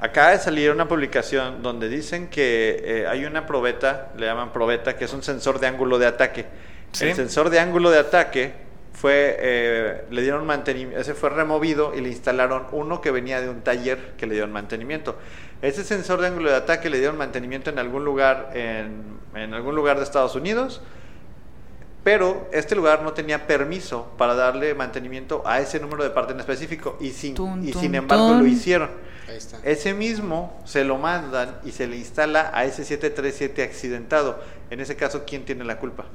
Acaba 0.01 0.31
de 0.31 0.39
salir 0.39 0.69
una 0.71 0.89
publicación 0.89 1.63
donde 1.63 1.87
dicen 1.87 2.27
que 2.27 2.81
eh, 2.83 3.07
hay 3.07 3.23
una 3.23 3.45
probeta, 3.45 4.11
le 4.17 4.25
llaman 4.25 4.51
probeta, 4.51 4.97
que 4.97 5.05
es 5.05 5.13
un 5.13 5.23
sensor 5.23 5.61
de 5.61 5.67
ángulo 5.67 5.97
de 5.97 6.07
ataque. 6.07 6.45
Sí. 6.91 7.05
El 7.05 7.15
sensor 7.15 7.49
de 7.49 7.61
ángulo 7.61 7.89
de 7.91 7.99
ataque 7.99 8.51
fue, 8.91 9.37
eh, 9.39 10.03
le 10.11 10.21
dieron 10.21 10.45
mantenimiento, 10.45 10.99
ese 10.99 11.13
fue 11.13 11.29
removido 11.29 11.95
y 11.95 12.01
le 12.01 12.09
instalaron 12.09 12.67
uno 12.73 12.99
que 12.99 13.11
venía 13.11 13.39
de 13.39 13.47
un 13.47 13.61
taller 13.61 14.15
que 14.17 14.27
le 14.27 14.33
dieron 14.33 14.51
mantenimiento. 14.51 15.17
Ese 15.61 15.85
sensor 15.85 16.19
de 16.19 16.27
ángulo 16.27 16.49
de 16.49 16.57
ataque 16.57 16.89
le 16.89 16.97
dieron 16.97 17.17
mantenimiento 17.17 17.69
en 17.69 17.79
algún 17.79 18.03
lugar, 18.03 18.49
en, 18.53 19.19
en 19.33 19.53
algún 19.53 19.75
lugar 19.75 19.95
de 19.95 20.03
Estados 20.03 20.35
Unidos, 20.35 20.81
pero 22.03 22.49
este 22.51 22.75
lugar 22.75 23.01
no 23.01 23.13
tenía 23.13 23.47
permiso 23.47 24.11
para 24.17 24.35
darle 24.35 24.73
mantenimiento 24.75 25.41
a 25.45 25.59
ese 25.59 25.79
número 25.79 26.03
de 26.03 26.09
parte 26.09 26.33
en 26.33 26.39
específico 26.39 26.97
y 26.99 27.11
sin, 27.11 27.33
Tun, 27.35 27.67
y 27.67 27.71
tun, 27.71 27.81
sin 27.81 27.95
embargo 27.95 28.29
tun. 28.29 28.39
lo 28.39 28.45
hicieron. 28.47 28.89
Ahí 29.27 29.37
está. 29.37 29.59
Ese 29.63 29.93
mismo 29.93 30.61
se 30.65 30.83
lo 30.83 30.97
mandan 30.97 31.59
y 31.63 31.71
se 31.71 31.87
le 31.87 31.95
instala 31.95 32.51
a 32.53 32.65
ese 32.65 32.83
737 32.83 33.63
accidentado. 33.63 34.39
En 34.69 34.81
ese 34.81 34.95
caso, 34.97 35.23
¿quién 35.25 35.45
tiene 35.45 35.63
la 35.63 35.79
culpa? 35.79 36.05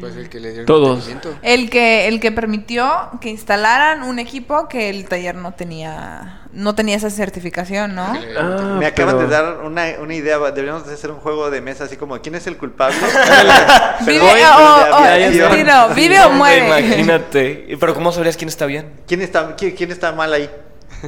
Pues 0.00 0.16
el 0.16 0.28
que 0.30 0.40
le 0.40 0.52
dio 0.52 0.60
el 0.60 0.66
Todos. 0.66 1.08
El 1.42 1.68
que, 1.70 2.08
el 2.08 2.20
que 2.20 2.32
permitió 2.32 3.10
que 3.20 3.28
instalaran 3.28 4.02
un 4.02 4.18
equipo 4.18 4.66
que 4.68 4.88
el 4.88 5.06
taller 5.06 5.34
no 5.34 5.52
tenía, 5.52 6.40
no 6.52 6.74
tenía 6.74 6.96
esa 6.96 7.10
certificación, 7.10 7.94
¿no? 7.94 8.04
Ah. 8.38 8.76
Me 8.78 8.86
acaban 8.86 9.16
pero- 9.16 9.28
de 9.28 9.34
dar 9.34 9.58
una, 9.64 9.84
una 10.00 10.14
idea. 10.14 10.38
Deberíamos 10.38 10.86
de 10.86 10.94
hacer 10.94 11.10
un 11.10 11.18
juego 11.20 11.50
de 11.50 11.60
mesa 11.60 11.84
así 11.84 11.96
como 11.96 12.18
¿quién 12.22 12.34
es 12.34 12.46
el 12.46 12.56
culpable? 12.56 12.96
Vive 14.06 14.20
Voy, 14.20 14.40
o, 14.40 14.82
pero 14.84 14.96
o- 14.96 15.02
de 15.02 15.08
aviación. 15.08 15.52
sí, 15.54 15.64
no, 15.64 15.88
vive 15.94 16.20
o 16.24 16.30
muere. 16.30 16.66
Imagínate. 16.66 17.76
Pero 17.78 17.94
¿cómo 17.94 18.12
sabrías 18.12 18.36
quién 18.36 18.48
está 18.48 18.64
bien? 18.66 18.92
¿Quién 19.06 19.20
está, 19.22 19.54
quién, 19.56 19.72
quién 19.76 19.90
está 19.90 20.12
mal 20.12 20.32
ahí? 20.32 20.48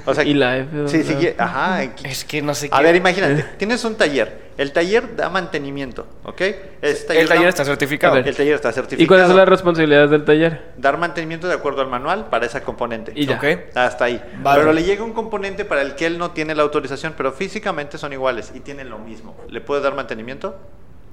O 0.07 0.15
sea, 0.15 0.25
Y 0.25 0.35
la 0.35 0.57
F. 0.59 0.69
Sí, 0.89 1.03
sí, 1.03 1.29
ajá. 1.37 1.83
Es 2.05 2.25
que 2.25 2.43
no 2.43 2.55
sé 2.55 2.67
A 2.67 2.71
quién- 2.71 2.83
ver, 2.85 2.97
imagínate, 2.97 3.43
tienes 3.59 3.85
un 3.85 3.97
taller. 3.97 4.51
El 4.57 4.73
taller 4.73 5.17
da 5.17 5.31
mantenimiento, 5.31 6.07
¿ok? 6.23 6.41
Ese 6.83 7.19
El 7.19 7.27
taller 7.29 7.45
da- 7.45 7.49
está 7.49 7.65
certificado. 7.65 8.17
A. 8.17 8.19
El 8.21 8.37
taller 8.37 8.55
está 8.55 8.71
certificado. 8.73 9.03
¿Y 9.03 9.07
cuáles 9.07 9.27
son 9.27 9.37
las 9.37 9.49
responsabilidades 9.49 10.11
del 10.11 10.25
taller? 10.25 10.73
Dar 10.77 10.99
mantenimiento 10.99 11.49
de 11.49 11.55
acuerdo 11.55 11.81
al 11.81 11.89
manual 11.89 12.27
para 12.29 12.45
esa 12.45 12.61
componente. 12.63 13.13
Y 13.15 13.25
ya. 13.27 13.37
Ok. 13.37 13.45
Hasta 13.75 14.05
ahí. 14.05 14.23
Vale. 14.43 14.61
Pero 14.61 14.73
le 14.75 14.83
llega 14.83 15.03
un 15.03 15.15
componente 15.15 15.65
para 15.65 15.81
el 15.83 15.95
que 15.95 16.05
él 16.07 16.19
no 16.19 16.33
tiene 16.33 16.55
la 16.55 16.63
autorización, 16.63 17.15
pero 17.17 17.33
físicamente 17.33 17.97
son 17.97 18.13
iguales 18.13 18.53
y 18.55 18.61
tienen 18.61 18.91
lo 18.91 18.99
mismo. 18.99 19.35
¿Le 19.49 19.61
puede 19.63 19.81
dar 19.81 19.95
mantenimiento? 19.95 20.57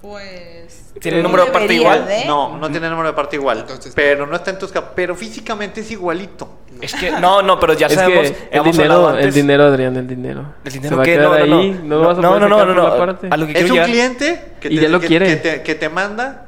Pues. 0.08 0.94
¿Tiene 1.02 1.22
número 1.22 1.46
de 1.46 1.52
parte 1.52 1.74
igual? 1.74 2.08
de. 2.08 2.24
No, 2.26 2.58
no 2.58 2.72
tiene 2.72 2.90
número 2.90 3.10
de 3.10 3.14
parte 3.14 3.36
igual. 3.36 3.60
Entonces- 3.60 3.92
pero 3.94 4.26
no 4.26 4.36
está 4.38 4.52
en 4.52 4.58
tus 4.60 4.72
Pero 4.96 5.16
físicamente 5.16 5.82
es 5.82 5.92
igualito. 5.92 6.50
Es 6.82 6.94
que, 6.96 7.12
no, 7.12 7.42
no, 7.42 7.60
pero 7.60 7.74
ya 7.74 7.88
es 7.88 7.94
sabemos. 7.96 8.32
que 8.32 8.50
el 8.52 8.64
dinero, 8.64 9.18
el 9.18 9.34
dinero, 9.34 9.64
Adrián, 9.66 9.98
el 9.98 10.08
dinero. 10.08 10.46
¿El 10.64 10.72
Se 10.72 10.78
dinero 10.78 10.98
va 10.98 11.04
a 11.04 11.06
qué? 11.06 11.14
quedar 11.14 11.26
No, 11.30 11.38
no, 11.40 11.46
no. 11.56 11.60
ahí, 11.62 11.82
no, 11.84 11.96
lo 12.00 12.08
vas 12.08 12.18
a 12.18 12.22
No, 12.22 12.40
no, 12.40 12.48
no, 12.48 12.66
no, 12.66 12.74
no. 12.74 12.98
parte. 12.98 13.28
A 13.30 13.36
lo 13.38 13.48
que 13.48 13.54
Es 13.54 13.64
un 13.66 13.72
llegar- 13.72 13.88
cliente 13.88 14.42
que 14.62 14.68
Y 14.70 14.76
te, 14.78 14.82
ya 14.84 14.90
lo 14.90 15.00
que- 15.02 15.08
quiere. 15.08 15.28
que 15.28 15.36
te- 15.36 15.62
que 15.64 15.76
te 15.76 15.90
manda 15.90 16.44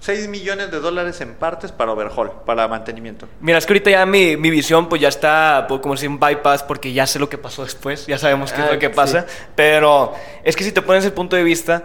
6 0.00 0.28
millones 0.28 0.70
de 0.70 0.78
dólares 0.80 1.20
en 1.20 1.34
partes 1.34 1.72
para 1.72 1.92
overhaul, 1.92 2.30
para 2.44 2.66
mantenimiento. 2.68 3.28
Mira, 3.40 3.58
es 3.58 3.66
que 3.66 3.72
ahorita 3.72 3.90
ya 3.90 4.06
mi, 4.06 4.36
mi 4.36 4.50
visión 4.50 4.88
pues 4.88 5.00
ya 5.00 5.08
está 5.08 5.66
pues, 5.68 5.80
como 5.80 5.96
si 5.96 6.06
un 6.06 6.18
bypass 6.20 6.62
porque 6.62 6.92
ya 6.92 7.06
sé 7.06 7.18
lo 7.18 7.28
que 7.28 7.38
pasó 7.38 7.62
después, 7.64 8.06
ya 8.06 8.18
sabemos 8.18 8.52
qué 8.52 8.60
es 8.62 8.68
Ah, 8.68 8.72
lo 8.74 8.78
que 8.78 8.88
sí. 8.88 8.92
pasa, 8.94 9.26
pero 9.54 10.12
es 10.44 10.54
que 10.56 10.64
si 10.64 10.72
te 10.72 10.80
pones 10.82 11.04
el 11.04 11.12
punto 11.12 11.34
de 11.36 11.42
vista, 11.42 11.82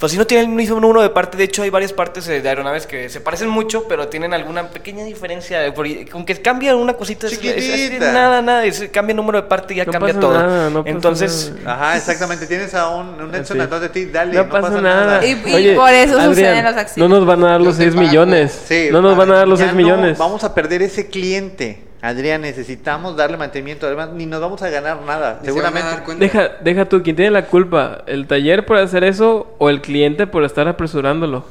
pues 0.00 0.12
si 0.12 0.18
no 0.18 0.26
tienen 0.26 0.48
el 0.50 0.56
mismo 0.56 0.80
número 0.80 1.02
de 1.02 1.10
parte, 1.10 1.36
de 1.36 1.44
hecho 1.44 1.62
hay 1.62 1.68
varias 1.70 1.92
partes 1.92 2.26
eh, 2.26 2.40
de 2.40 2.48
aeronaves 2.48 2.86
que 2.86 3.08
se 3.10 3.20
parecen 3.20 3.48
mucho, 3.50 3.84
pero 3.86 4.08
tienen 4.08 4.32
alguna 4.32 4.68
pequeña 4.70 5.04
diferencia, 5.04 5.72
con 6.10 6.24
que 6.24 6.34
cambia 6.40 6.74
una 6.74 6.94
cosita, 6.94 7.26
es- 7.26 7.38
es- 7.44 8.00
nada, 8.00 8.40
nada, 8.40 8.64
es- 8.64 8.88
cambia 8.90 9.12
el 9.12 9.16
número 9.18 9.42
de 9.42 9.46
parte 9.48 9.74
y 9.74 9.76
ya 9.76 9.84
No 9.84 9.92
cambia 9.92 10.14
pasa 10.14 10.20
todo. 10.20 10.32
nada, 10.38 10.70
no 10.70 10.82
pasa 10.82 10.90
Entonces, 10.96 11.52
nada. 11.62 11.74
Ajá, 11.74 11.96
exactamente. 11.98 12.46
Tienes 12.46 12.74
a 12.74 12.88
un, 12.88 13.08
un 13.22 13.34
Edson 13.34 13.58
Sí. 13.58 13.62
atrás 13.62 13.82
de 13.82 13.88
ti, 13.90 14.06
dale, 14.06 14.32
No, 14.34 14.48
pasa, 14.48 14.80
nada. 14.80 15.24
Y- 15.24 15.32
y 15.32 15.74
por 15.74 15.90
eso 15.90 16.18
suceden 16.24 16.64
los 16.64 16.76
accidentes. 16.76 16.96
No 16.96 17.08
nos 17.08 17.26
van 17.26 17.44
a 17.44 17.46
dar 17.50 17.60
los 17.60 17.76
te 17.76 17.82
6 17.84 17.94
pago. 17.94 18.06
millones. 18.06 18.58
Sí, 18.66 18.88
no 18.90 19.02
nos 19.02 19.16
van 19.16 19.30
a 19.32 19.34
dar 19.36 19.48
los 19.48 19.58
ya 19.58 19.66
6 19.66 19.74
no 19.76 19.82
millones. 19.82 20.16
Vamos 20.18 20.42
a 20.44 20.54
perder 20.54 20.80
ese 20.82 21.08
cliente. 21.08 21.89
Adrián, 22.02 22.40
necesitamos 22.40 23.16
darle 23.16 23.36
mantenimiento. 23.36 23.86
Además, 23.86 24.10
ni 24.14 24.26
nos 24.26 24.40
vamos 24.40 24.62
a 24.62 24.70
ganar 24.70 25.00
nada. 25.02 25.38
Ni 25.40 25.46
Seguramente. 25.46 25.88
Deja, 26.16 26.48
deja 26.62 26.84
tú, 26.88 27.02
¿quién 27.02 27.16
tiene 27.16 27.30
la 27.30 27.46
culpa? 27.46 28.02
¿El 28.06 28.26
taller 28.26 28.64
por 28.64 28.78
hacer 28.78 29.04
eso 29.04 29.54
o 29.58 29.68
el 29.68 29.80
cliente 29.82 30.26
por 30.26 30.44
estar 30.44 30.66
apresurándolo? 30.68 31.44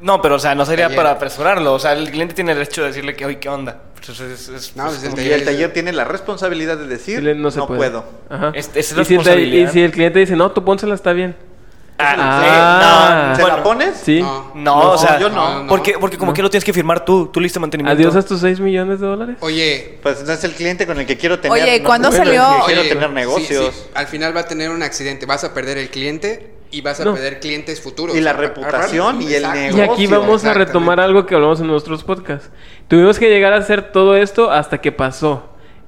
no, 0.00 0.20
pero 0.20 0.34
o 0.34 0.38
sea, 0.38 0.54
no 0.54 0.66
sería 0.66 0.84
Taller. 0.86 0.96
para 0.96 1.10
apresurarlo, 1.12 1.72
o 1.72 1.78
sea, 1.78 1.94
el 1.94 2.10
cliente 2.10 2.34
tiene 2.34 2.52
el 2.52 2.58
derecho 2.58 2.82
de 2.82 2.88
decirle 2.88 3.16
que, 3.16 3.24
oye, 3.24 3.38
¿qué 3.38 3.48
onda? 3.48 3.78
Pues, 3.94 4.20
es- 4.20 4.48
es- 4.50 4.76
No, 4.76 4.84
pues 4.84 5.02
el 5.02 5.12
Y 5.12 5.16
taller, 5.16 5.32
el 5.32 5.44
taller 5.46 5.72
tiene 5.72 5.92
la 5.92 6.04
responsabilidad 6.04 6.76
de 6.76 6.86
decir, 6.86 7.22
no, 7.34 7.50
se 7.50 7.60
puede. 7.62 7.78
puedo. 7.78 8.04
Ajá. 8.28 8.52
Es- 8.54 8.70
es 8.74 8.92
y, 8.92 9.04
si 9.06 9.14
el, 9.14 9.54
y 9.54 9.66
si 9.68 9.80
el 9.82 9.90
cliente 9.92 10.18
dice, 10.18 10.36
no, 10.36 10.50
tú 10.52 10.62
pónsela, 10.64 10.94
está 10.94 11.14
bien. 11.14 11.34
Ah, 11.98 12.14
Ah. 12.18 13.32
sí, 13.34 13.42
¿Se 13.42 13.48
no, 13.48 13.56
la 13.56 13.62
pones? 13.62 13.96
Sí. 13.96 14.20
No. 14.20 14.50
No, 14.54 14.90
o 14.92 14.98
sea, 14.98 15.18
yo 15.18 15.30
no. 15.30 15.62
no. 15.62 15.68
Porque, 15.68 15.96
porque 15.98 16.18
como 16.18 16.32
No. 16.32 16.34
que 16.34 16.42
lo 16.42 16.50
tienes 16.50 16.64
que 16.64 16.72
firmar 16.72 17.04
tú, 17.04 17.26
tú 17.32 17.40
listo 17.40 17.58
de 17.58 17.62
mantenimiento. 17.62 17.98
Adiós 18.00 18.16
a 18.16 18.26
tus 18.26 18.40
6 18.40 18.60
millones 18.60 19.00
de 19.00 19.06
dólares. 19.06 19.36
Oye, 19.40 19.98
Pues 20.02 20.22
no 20.24 20.32
es 20.32 20.44
el 20.44 20.52
cliente 20.52 20.86
con 20.86 20.98
el 21.00 21.06
que 21.06 21.16
quiero 21.16 21.38
tener. 21.38 21.52
Oye, 21.52 21.80
no 21.80 21.86
¿cuándo 21.86 22.12
salió? 22.12 22.44
Quiero 22.66 22.80
oye, 22.82 22.90
tener 22.90 23.08
sí, 23.08 23.14
negocios. 23.14 23.74
sí, 23.74 23.88
Al 23.94 24.06
final 24.08 24.36
va 24.36 24.40
a 24.40 24.46
tener 24.48 24.70
un 24.70 24.82
accidente. 24.82 25.24
Vas 25.26 25.44
a 25.44 25.54
perder 25.54 25.78
el 25.78 25.88
cliente 25.88 26.50
y 26.70 26.82
vas 26.82 27.00
a 27.00 27.04
No. 27.06 27.14
perder 27.14 27.40
clientes 27.40 27.80
futuros. 27.80 28.14
Y 28.14 28.20
la 28.20 28.34
reputación 28.34 29.22
y 29.22 29.26
el 29.32 29.44
Exacto. 29.44 29.58
Y 29.58 29.62
negocio. 29.62 29.92
aquí 29.92 30.06
vamos 30.06 30.44
a 30.44 30.52
retomar 30.54 31.00
algo 31.00 31.24
que 31.24 31.34
hablamos 31.34 31.60
en 31.60 31.66
nuestros 31.68 32.04
podcasts. 32.04 32.50
Tuvimos 32.88 33.18
que 33.18 33.30
llegar 33.30 33.52
a 33.54 33.56
hacer 33.56 33.92
todo 33.92 34.16
esto 34.16 34.50
hasta 34.50 34.78
que 34.82 34.92
pasó. 34.92 35.44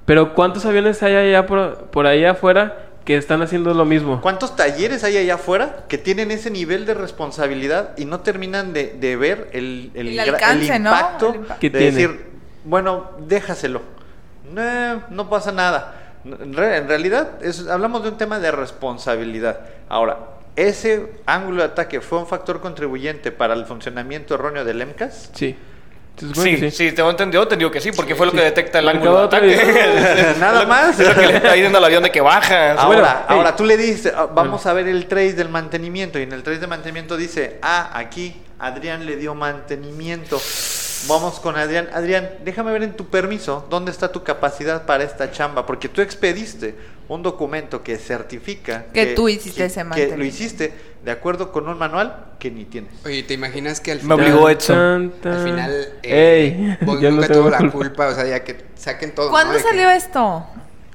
Pero 0.07 0.33
¿cuántos 0.35 0.65
aviones 0.65 1.03
hay 1.03 1.15
allá 1.17 1.45
por, 1.47 1.91
por 1.91 2.07
ahí 2.07 2.25
afuera 2.25 2.88
que 3.09 3.17
están 3.17 3.41
haciendo 3.41 3.73
lo 3.73 3.87
mismo? 3.87 4.21
¿Cuántos 4.21 4.55
talleres 4.55 5.03
hay 5.03 5.17
allá 5.17 5.37
afuera 5.37 5.85
que 5.89 5.97
tienen 5.97 6.31
ese 6.31 6.51
nivel 6.51 6.85
de 6.85 6.93
responsabilidad 6.93 7.97
y 7.97 8.05
no 8.05 8.21
terminan 8.21 8.75
de, 8.75 8.89
de 9.01 9.17
ver 9.17 9.49
el, 9.55 9.91
el, 9.95 10.09
El 10.09 10.19
gra- 10.19 10.35
alcance, 10.35 10.77
el 10.77 10.83
¿no? 10.83 10.91
impacto 10.91 11.29
El 11.31 11.35
impacto. 11.37 11.59
¿Qué 11.59 11.71
de 11.71 11.79
tiene? 11.79 11.97
decir, 11.97 12.27
bueno, 12.65 13.13
déjaselo. 13.27 13.81
No, 14.53 15.03
no 15.09 15.31
pasa 15.31 15.53
nada. 15.53 16.19
En 16.25 16.53
re- 16.53 16.77
en 16.77 16.87
realidad, 16.89 17.43
es- 17.43 17.67
hablamos 17.67 18.03
de 18.03 18.11
un 18.11 18.19
tema 18.19 18.39
de 18.41 18.51
responsabilidad. 18.51 19.61
Ahora, 19.89 20.19
¿ese 20.55 21.11
ángulo 21.25 21.63
de 21.63 21.69
ataque 21.69 22.03
fue 22.03 22.19
un 22.19 22.27
factor 22.27 22.61
contribuyente 22.61 23.33
para 23.33 23.55
el 23.55 23.65
funcionamiento 23.65 24.35
erróneo 24.35 24.67
del 24.67 24.83
EMCAS? 24.83 25.31
Sí. 25.33 25.57
Sí, 26.35 26.57
que 26.57 26.71
sí, 26.71 26.93
tengo 26.93 27.11
entendido, 27.11 27.47
te 27.47 27.57
digo 27.57 27.71
que 27.71 27.81
sí, 27.81 27.93
porque 27.93 28.15
fue 28.15 28.27
lo 28.27 28.33
que 28.33 28.41
detecta 28.41 28.79
el 28.81 28.89
ángulo 28.89 29.19
de 29.19 29.25
ataque. 29.25 30.35
Nada 30.41 30.67
más. 30.67 30.99
Es 30.99 31.09
lo 31.09 31.15
que 31.15 31.27
le 31.27 31.37
está 31.37 31.53
diciendo 31.53 31.79
al 31.79 31.85
avión 31.85 32.03
de 32.03 32.11
que 32.11 32.21
baja. 32.21 32.73
Ahora, 32.73 32.87
Bueno, 32.87 33.09
ahora 33.29 33.49
hey. 33.51 33.55
tú 33.57 33.65
le 33.65 33.77
dices, 33.77 34.13
ah, 34.17 34.29
vamos 34.33 34.67
a 34.67 34.73
ver 34.73 34.89
el 34.89 35.07
trace 35.07 35.35
del 35.35 35.49
mantenimiento 35.49 36.19
y 36.19 36.23
en 36.23 36.33
el 36.33 36.43
trace 36.43 36.61
de 36.61 36.67
mantenimiento 36.67 37.17
dice, 37.17 37.59
ah, 37.63 37.91
aquí 37.95 38.35
Adrián 38.59 39.07
le 39.07 39.17
dio 39.17 39.35
mantenimiento. 39.35 40.41
Vamos 41.07 41.39
con 41.41 41.57
Adrián. 41.57 41.89
Adrián, 41.93 42.31
déjame 42.45 42.73
ver 42.73 42.83
en 42.83 42.95
tu 42.95 43.07
permiso 43.07 43.67
dónde 43.71 43.91
está 43.91 44.11
tu 44.11 44.25
capacidad 44.25 44.85
para 44.87 45.05
esta 45.05 45.31
chamba, 45.31 45.65
porque 45.65 45.89
tú 45.89 46.01
expediste 46.01 46.75
un 47.09 47.23
documento 47.23 47.83
que 47.83 47.97
certifica 47.97 48.87
Que 48.93 49.07
tú 49.15 49.29
hiciste 49.29 49.65
ese 49.65 49.85
que 49.95 50.17
lo 50.17 50.25
hiciste 50.25 50.73
de 51.05 51.11
acuerdo 51.11 51.53
con 51.53 51.69
un 51.69 51.79
manual 51.79 52.35
que 52.39 52.51
ni 52.51 52.65
tienes. 52.65 52.93
Oye, 53.05 53.23
¿te 53.23 53.35
imaginas 53.35 53.81
que 53.81 53.93
al 53.93 53.99
Me 53.99 54.03
final, 54.03 54.21
obligó 54.21 54.51
Edson. 54.51 55.15
Al 55.25 55.45
final 55.45 55.89
eh, 56.03 56.77
Ey, 56.77 56.77
no 56.83 56.95
nunca 56.95 57.29
tengo 57.29 57.41
tuvo 57.43 57.51
la 57.51 57.71
culpa. 57.71 58.09
O 58.09 58.15
sea, 58.15 58.27
ya 58.27 58.43
que 58.45 58.57
saquen 58.75 59.15
todo. 59.15 59.31
¿Cuándo 59.31 59.53
¿no? 59.53 59.59
De 59.59 59.63
que- 59.65 59.69
salió 59.71 59.91
esto? 59.91 60.45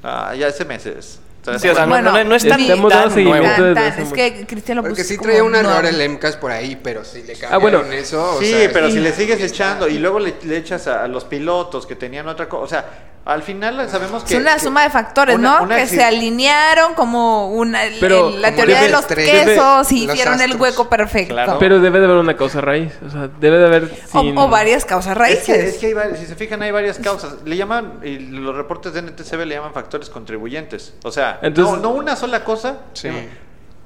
Ah, 0.03 0.35
ya 0.35 0.47
hace 0.47 0.65
meses. 0.65 1.19
Sea, 1.43 1.59
Sí, 1.59 1.67
o 1.67 1.75
sea, 1.75 1.85
no, 1.85 1.89
Bueno, 1.89 2.11
no, 2.11 2.23
no 2.23 2.35
es 2.35 2.47
tan, 2.47 2.59
estamos 2.59 2.91
tan 2.91 3.23
nuevo. 3.23 3.45
Tan, 3.45 3.73
tan, 3.73 3.77
hace 3.85 4.01
es 4.03 4.13
que 4.13 4.45
Cristian 4.47 4.77
lo 4.77 4.81
puso 4.83 4.91
Porque 4.91 5.03
sí 5.03 5.17
traía 5.17 5.43
un 5.43 5.53
error 5.55 5.85
el 5.85 6.09
MCAS 6.09 6.37
por 6.37 6.51
ahí, 6.51 6.79
pero 6.81 7.03
si 7.03 7.21
le 7.23 7.33
cambiaron 7.33 7.53
Ah, 7.53 7.57
bueno. 7.57 7.81
eso, 7.91 8.35
o 8.35 8.39
Sí, 8.39 8.45
sea, 8.51 8.69
pero 8.71 8.87
sí. 8.87 8.93
si 8.93 8.99
le 8.99 9.11
sigues 9.11 9.41
echando 9.41 9.87
y 9.89 9.97
luego 9.99 10.19
le, 10.19 10.35
le 10.43 10.57
echas 10.57 10.87
a, 10.87 11.03
a 11.03 11.07
los 11.07 11.25
pilotos 11.25 11.85
que 11.85 11.95
tenían 11.95 12.27
otra 12.27 12.47
cosa, 12.47 12.63
o 12.63 12.67
sea, 12.67 12.85
al 13.25 13.41
final 13.43 13.89
sabemos 13.89 14.23
que... 14.23 14.33
Es 14.35 14.39
una 14.41 14.55
que 14.55 14.59
suma 14.59 14.83
de 14.83 14.89
factores, 14.89 15.35
una- 15.37 15.59
¿no? 15.59 15.63
una 15.63 15.77
que 15.77 15.87
se 15.87 16.03
alinearon 16.03 16.93
como 16.93 17.51
una, 17.53 17.83
el- 17.85 17.99
Pero, 17.99 18.29
el- 18.29 18.41
la 18.41 18.49
como 18.49 18.57
teoría 18.57 18.75
de 18.75 18.81
debe 18.81 18.91
los 18.93 19.07
tres- 19.07 19.29
quesos 19.29 19.91
y 19.91 20.05
los 20.07 20.15
hicieron 20.15 20.41
el 20.41 20.55
hueco 20.59 20.89
perfecto. 20.89 21.33
Claro. 21.33 21.57
Pero 21.59 21.79
debe 21.79 21.99
de 21.99 22.05
haber 22.05 22.17
una 22.17 22.35
causa 22.35 22.59
raíz. 22.61 22.91
O 23.05 23.09
sea, 23.09 23.29
debe 23.39 23.57
de 23.59 23.65
haber. 23.65 23.83
O, 24.13 24.21
sin- 24.21 24.37
o 24.37 24.47
varias 24.49 24.83
causas 24.85 25.11
Es 25.13 25.17
raíces. 25.17 25.45
que, 25.45 25.67
es 25.69 25.77
que 25.77 25.85
hay 25.87 25.93
varias- 25.93 26.19
si 26.19 26.25
se 26.25 26.35
fijan, 26.35 26.61
hay 26.61 26.71
varias 26.71 26.99
causas. 26.99 27.35
Le 27.45 27.55
llaman, 27.55 27.99
y 28.03 28.19
los 28.19 28.55
reportes 28.55 28.93
de 28.93 28.99
NTCB 29.01 29.45
le 29.45 29.55
llaman 29.55 29.73
factores 29.73 30.09
contribuyentes. 30.09 30.93
O 31.03 31.11
sea, 31.11 31.39
Entonces- 31.41 31.75
no, 31.81 31.81
no 31.81 31.89
una 31.95 32.15
sola 32.15 32.43
cosa. 32.43 32.79
Sí. 32.93 33.09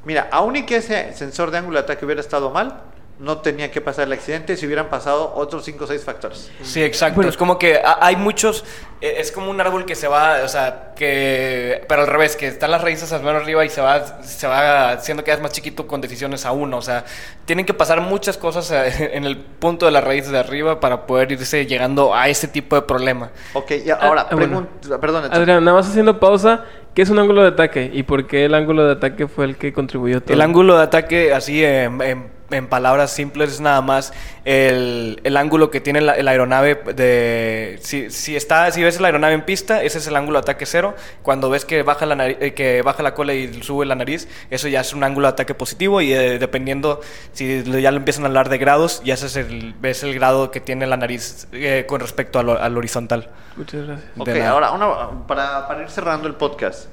Mira, 0.06 0.30
aún 0.32 0.56
y 0.56 0.66
que 0.66 0.78
ese 0.78 1.14
sensor 1.14 1.52
de 1.52 1.58
ángulo 1.58 1.78
de 1.78 1.84
ataque 1.84 2.06
hubiera 2.06 2.22
estado 2.22 2.50
mal, 2.50 2.80
no 3.20 3.40
tenía 3.40 3.72
que 3.72 3.82
pasar 3.82 4.06
el 4.06 4.14
accidente 4.14 4.56
si 4.58 4.66
hubieran 4.68 4.90
pasado 4.90 5.34
otros 5.36 5.66
5 5.66 5.86
o 5.86 5.88
6 5.88 6.04
factores. 6.04 6.52
Sí, 6.62 6.84
exacto. 6.84 7.16
Bueno. 7.16 7.30
es 7.32 7.38
como 7.38 7.58
que 7.58 7.78
ha- 7.84 7.98
hay 8.00 8.16
muchos. 8.16 8.64
eh, 9.02 9.16
Es 9.18 9.32
como 9.32 9.50
un 9.50 9.60
árbol 9.60 9.86
que 9.86 9.96
se 9.96 10.08
va, 10.08 10.38
o 10.44 10.48
sea, 10.48 10.94
que. 10.96 11.84
Pero 11.90 12.02
al 12.02 12.08
revés, 12.08 12.36
que 12.36 12.48
están 12.48 12.70
las 12.72 12.82
raíces 12.82 13.12
más 13.12 13.24
arriba 13.36 13.66
y 13.66 13.70
se 13.70 13.82
va, 13.82 14.22
se 14.22 14.46
va 14.48 14.92
haciendo 14.92 15.24
cada 15.24 15.38
vez 15.38 15.42
más 15.44 15.52
chiquito 15.52 15.88
con 15.88 16.00
decisiones 16.00 16.46
a 16.46 16.52
uno. 16.52 16.78
O 16.78 16.82
sea, 16.84 17.06
tienen 17.46 17.66
que 17.66 17.74
pasar 17.74 18.02
muchas 18.02 18.38
cosas 18.38 18.70
eh, 18.72 19.12
en 19.16 19.24
el 19.26 19.38
punto 19.38 19.86
de 19.88 19.92
las 19.92 20.04
raíces 20.04 20.32
de 20.32 20.38
arriba 20.40 20.80
para 20.80 21.08
poder 21.08 21.32
irse 21.32 21.66
llegando 21.66 22.14
a 22.14 22.30
ese 22.30 22.48
tipo 22.48 22.76
de 22.76 22.84
problema. 22.84 23.32
Ok, 23.54 23.72
y 23.84 23.90
ahora, 23.90 24.28
ah, 24.30 24.36
bueno. 24.36 24.68
perdón. 25.02 25.26
Adrián, 25.32 25.64
nada 25.64 25.78
más 25.78 25.90
haciendo 25.90 26.20
pausa. 26.20 26.66
¿Qué 26.94 27.02
es 27.04 27.10
un 27.12 27.20
ángulo 27.20 27.42
de 27.44 27.50
ataque? 27.50 27.92
¿Y 27.94 28.04
por 28.04 28.26
qué 28.26 28.46
el 28.46 28.54
ángulo 28.56 28.86
de 28.86 28.94
ataque 28.94 29.28
fue 29.28 29.46
el 29.46 29.56
que 29.58 29.72
contribuyó 29.74 30.22
todo? 30.22 30.34
El 30.34 30.42
ángulo 30.42 30.78
de 30.78 30.84
ataque, 30.84 31.32
así 31.34 31.64
en, 31.64 32.02
en- 32.02 32.37
en 32.50 32.68
palabras 32.68 33.12
simples, 33.12 33.52
es 33.52 33.60
nada 33.60 33.82
más 33.82 34.14
el, 34.46 35.20
el 35.24 35.36
ángulo 35.36 35.70
que 35.70 35.82
tiene 35.82 36.00
la, 36.02 36.16
la 36.24 36.32
aeronave 36.32 36.76
de... 36.96 37.78
Si, 37.82 38.10
si, 38.10 38.36
está, 38.38 38.72
si 38.72 38.82
ves 38.84 39.02
la 39.02 39.08
aeronave 39.10 39.34
en 39.34 39.44
pista, 39.44 39.84
ese 39.84 39.98
es 39.98 40.08
el 40.08 40.16
ángulo 40.16 40.40
de 40.40 40.44
ataque 40.44 40.66
cero. 40.66 40.96
Cuando 41.24 41.50
ves 41.50 41.66
que 41.66 41.84
baja 41.84 42.06
la, 42.06 42.28
eh, 42.30 42.54
que 42.54 42.82
baja 42.84 43.04
la 43.04 43.14
cola 43.14 43.34
y 43.34 43.62
sube 43.64 43.86
la 43.86 43.96
nariz, 43.96 44.28
eso 44.50 44.68
ya 44.70 44.80
es 44.82 44.94
un 44.94 45.04
ángulo 45.04 45.28
de 45.28 45.34
ataque 45.34 45.54
positivo 45.56 46.00
y 46.02 46.14
eh, 46.14 46.40
dependiendo, 46.40 47.02
si 47.34 47.64
ya 47.82 47.92
lo 47.92 47.98
empiezan 47.98 48.24
a 48.24 48.28
hablar 48.28 48.48
de 48.50 48.58
grados, 48.58 49.02
ya 49.04 49.16
ese 49.16 49.26
es 49.26 49.36
el, 49.36 49.76
es 49.84 50.04
el 50.04 50.14
grado 50.14 50.50
que 50.52 50.62
tiene 50.62 50.88
la 50.88 50.96
nariz 50.98 51.48
eh, 51.52 51.86
con 51.88 52.00
respecto 52.00 52.40
al, 52.40 52.50
al 52.50 52.78
horizontal. 52.78 53.30
Muchas 53.58 53.86
gracias. 53.86 54.10
Ok, 54.18 54.30
ahora, 54.48 54.72
una- 54.72 55.28
para, 55.28 55.68
para 55.68 55.82
ir 55.84 55.90
cerrando 55.90 56.28
el 56.28 56.36
podcast, 56.36 56.86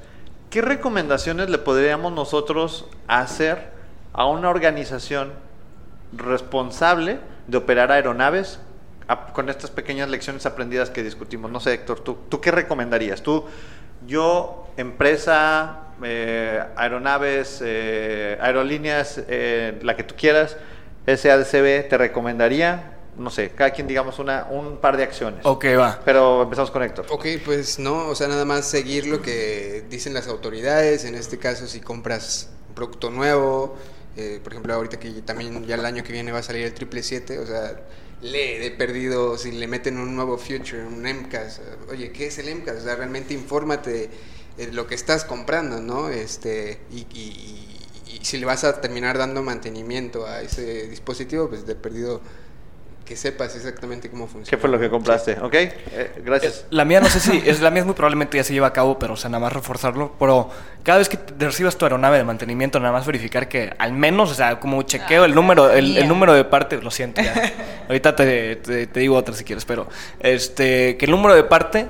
¿qué 0.49 0.61
recomendaciones 0.61 1.49
le 1.49 1.59
podríamos 1.59 2.11
nosotros 2.11 2.87
hacer 3.07 3.73
a 4.13 4.25
una 4.25 4.49
organización 4.49 5.33
responsable 6.17 7.19
de 7.47 7.57
operar 7.57 7.91
aeronaves 7.91 8.59
a- 9.07 9.27
con 9.33 9.49
estas 9.49 9.69
pequeñas 9.71 10.09
lecciones 10.09 10.45
aprendidas 10.45 10.89
que 10.89 11.03
discutimos? 11.03 11.51
No 11.51 11.59
sé, 11.59 11.73
Héctor, 11.73 11.99
¿tú, 12.01 12.17
tú 12.29 12.41
qué 12.41 12.51
recomendarías? 12.51 13.21
Tú, 13.21 13.45
yo, 14.07 14.67
empresa, 14.77 15.79
eh, 16.03 16.61
aeronaves, 16.75 17.61
eh, 17.63 18.37
aerolíneas, 18.41 19.21
eh, 19.27 19.79
la 19.83 19.95
que 19.95 20.03
tú 20.03 20.15
quieras, 20.17 20.57
SADCB, 21.07 21.87
te 21.87 21.97
recomendaría, 21.97 22.91
no 23.17 23.29
sé, 23.29 23.51
cada 23.51 23.69
quien 23.71 23.87
digamos 23.87 24.19
una, 24.19 24.47
un 24.49 24.77
par 24.77 24.97
de 24.97 25.03
acciones. 25.03 25.45
Ok, 25.45 25.65
va. 25.77 25.99
Pero 26.03 26.41
empezamos 26.43 26.71
con 26.71 26.83
Héctor. 26.83 27.05
Ok, 27.11 27.25
pues 27.45 27.79
no, 27.79 28.07
o 28.07 28.15
sea, 28.15 28.27
nada 28.27 28.43
más 28.43 28.65
seguir 28.65 29.07
lo 29.07 29.21
que 29.21 29.85
dicen 29.89 30.13
las 30.13 30.27
autoridades. 30.27 31.05
En 31.05 31.15
este 31.15 31.37
caso, 31.37 31.67
si 31.67 31.79
compras 31.79 32.49
un 32.69 32.75
producto 32.75 33.09
nuevo, 33.11 33.77
eh, 34.15 34.39
por 34.43 34.53
ejemplo, 34.53 34.73
ahorita 34.73 34.99
que 34.99 35.11
también 35.21 35.65
ya 35.65 35.75
el 35.75 35.85
año 35.85 36.03
que 36.03 36.11
viene 36.13 36.31
va 36.31 36.39
a 36.39 36.43
salir 36.43 36.63
el 36.63 36.69
777, 36.69 37.39
o 37.39 37.45
sea, 37.45 37.85
lee 38.21 38.57
de 38.59 38.71
perdido 38.71 39.37
si 39.37 39.51
le 39.51 39.67
meten 39.67 39.97
un 39.97 40.15
nuevo 40.15 40.37
Future, 40.37 40.85
un 40.85 41.05
MCAS. 41.05 41.61
Oye, 41.89 42.11
¿qué 42.11 42.27
es 42.27 42.37
el 42.39 42.49
MCAS? 42.49 42.77
O 42.81 42.83
sea, 42.85 42.95
realmente 42.95 43.33
infórmate 43.33 44.09
de 44.57 44.71
lo 44.71 44.87
que 44.87 44.95
estás 44.95 45.25
comprando, 45.25 45.81
¿no? 45.81 46.09
Este, 46.09 46.79
y- 46.91 47.07
y- 47.13 47.71
y 48.07 48.25
si 48.25 48.37
le 48.37 48.45
vas 48.45 48.63
a 48.63 48.79
terminar 48.81 49.17
dando 49.17 49.43
mantenimiento 49.43 50.25
a 50.25 50.41
ese 50.41 50.87
dispositivo, 50.87 51.49
pues 51.49 51.65
de 51.65 51.75
perdido 51.75 52.21
que 53.05 53.15
sepas 53.15 53.55
exactamente 53.55 54.09
cómo 54.09 54.25
funciona. 54.27 54.49
¿Qué 54.49 54.57
fue 54.57 54.67
lo 54.69 54.79
que 54.79 54.89
compraste? 54.89 55.33
¿Ok? 55.39 55.53
Eh, 55.53 56.11
gracias. 56.25 56.65
La 56.71 56.85
mía 56.85 56.99
no 56.99 57.07
sé 57.07 57.19
si, 57.19 57.43
es 57.45 57.61
la 57.61 57.69
mía 57.69 57.81
es 57.81 57.85
muy 57.85 57.93
probablemente 57.93 58.35
ya 58.37 58.43
se 58.43 58.51
lleva 58.53 58.67
a 58.67 58.73
cabo, 58.73 58.97
pero 58.97 59.13
o 59.13 59.15
sea, 59.17 59.29
nada 59.29 59.41
más 59.41 59.53
reforzarlo. 59.53 60.13
Pero 60.17 60.49
cada 60.83 60.97
vez 60.97 61.07
que 61.07 61.17
te 61.17 61.45
recibas 61.45 61.77
tu 61.77 61.85
aeronave 61.85 62.17
de 62.17 62.23
mantenimiento, 62.23 62.79
nada 62.79 62.91
más 62.91 63.05
verificar 63.05 63.47
que 63.47 63.71
al 63.77 63.93
menos, 63.93 64.31
o 64.31 64.33
sea, 64.33 64.59
como 64.59 64.81
chequeo 64.81 65.21
Ah, 65.23 65.25
el 65.27 65.35
número, 65.35 65.71
el, 65.71 65.97
el 65.97 66.07
número 66.07 66.33
de 66.33 66.45
parte, 66.45 66.81
lo 66.81 66.89
siento, 66.89 67.21
ya. 67.21 67.53
ahorita 67.87 68.15
te, 68.15 68.55
te- 68.55 68.87
te 68.87 68.99
digo 68.99 69.15
otra 69.15 69.35
si 69.35 69.43
quieres, 69.43 69.65
pero 69.65 69.87
este, 70.19 70.97
que 70.97 71.05
el 71.05 71.11
número 71.11 71.35
de 71.35 71.43
parte 71.43 71.87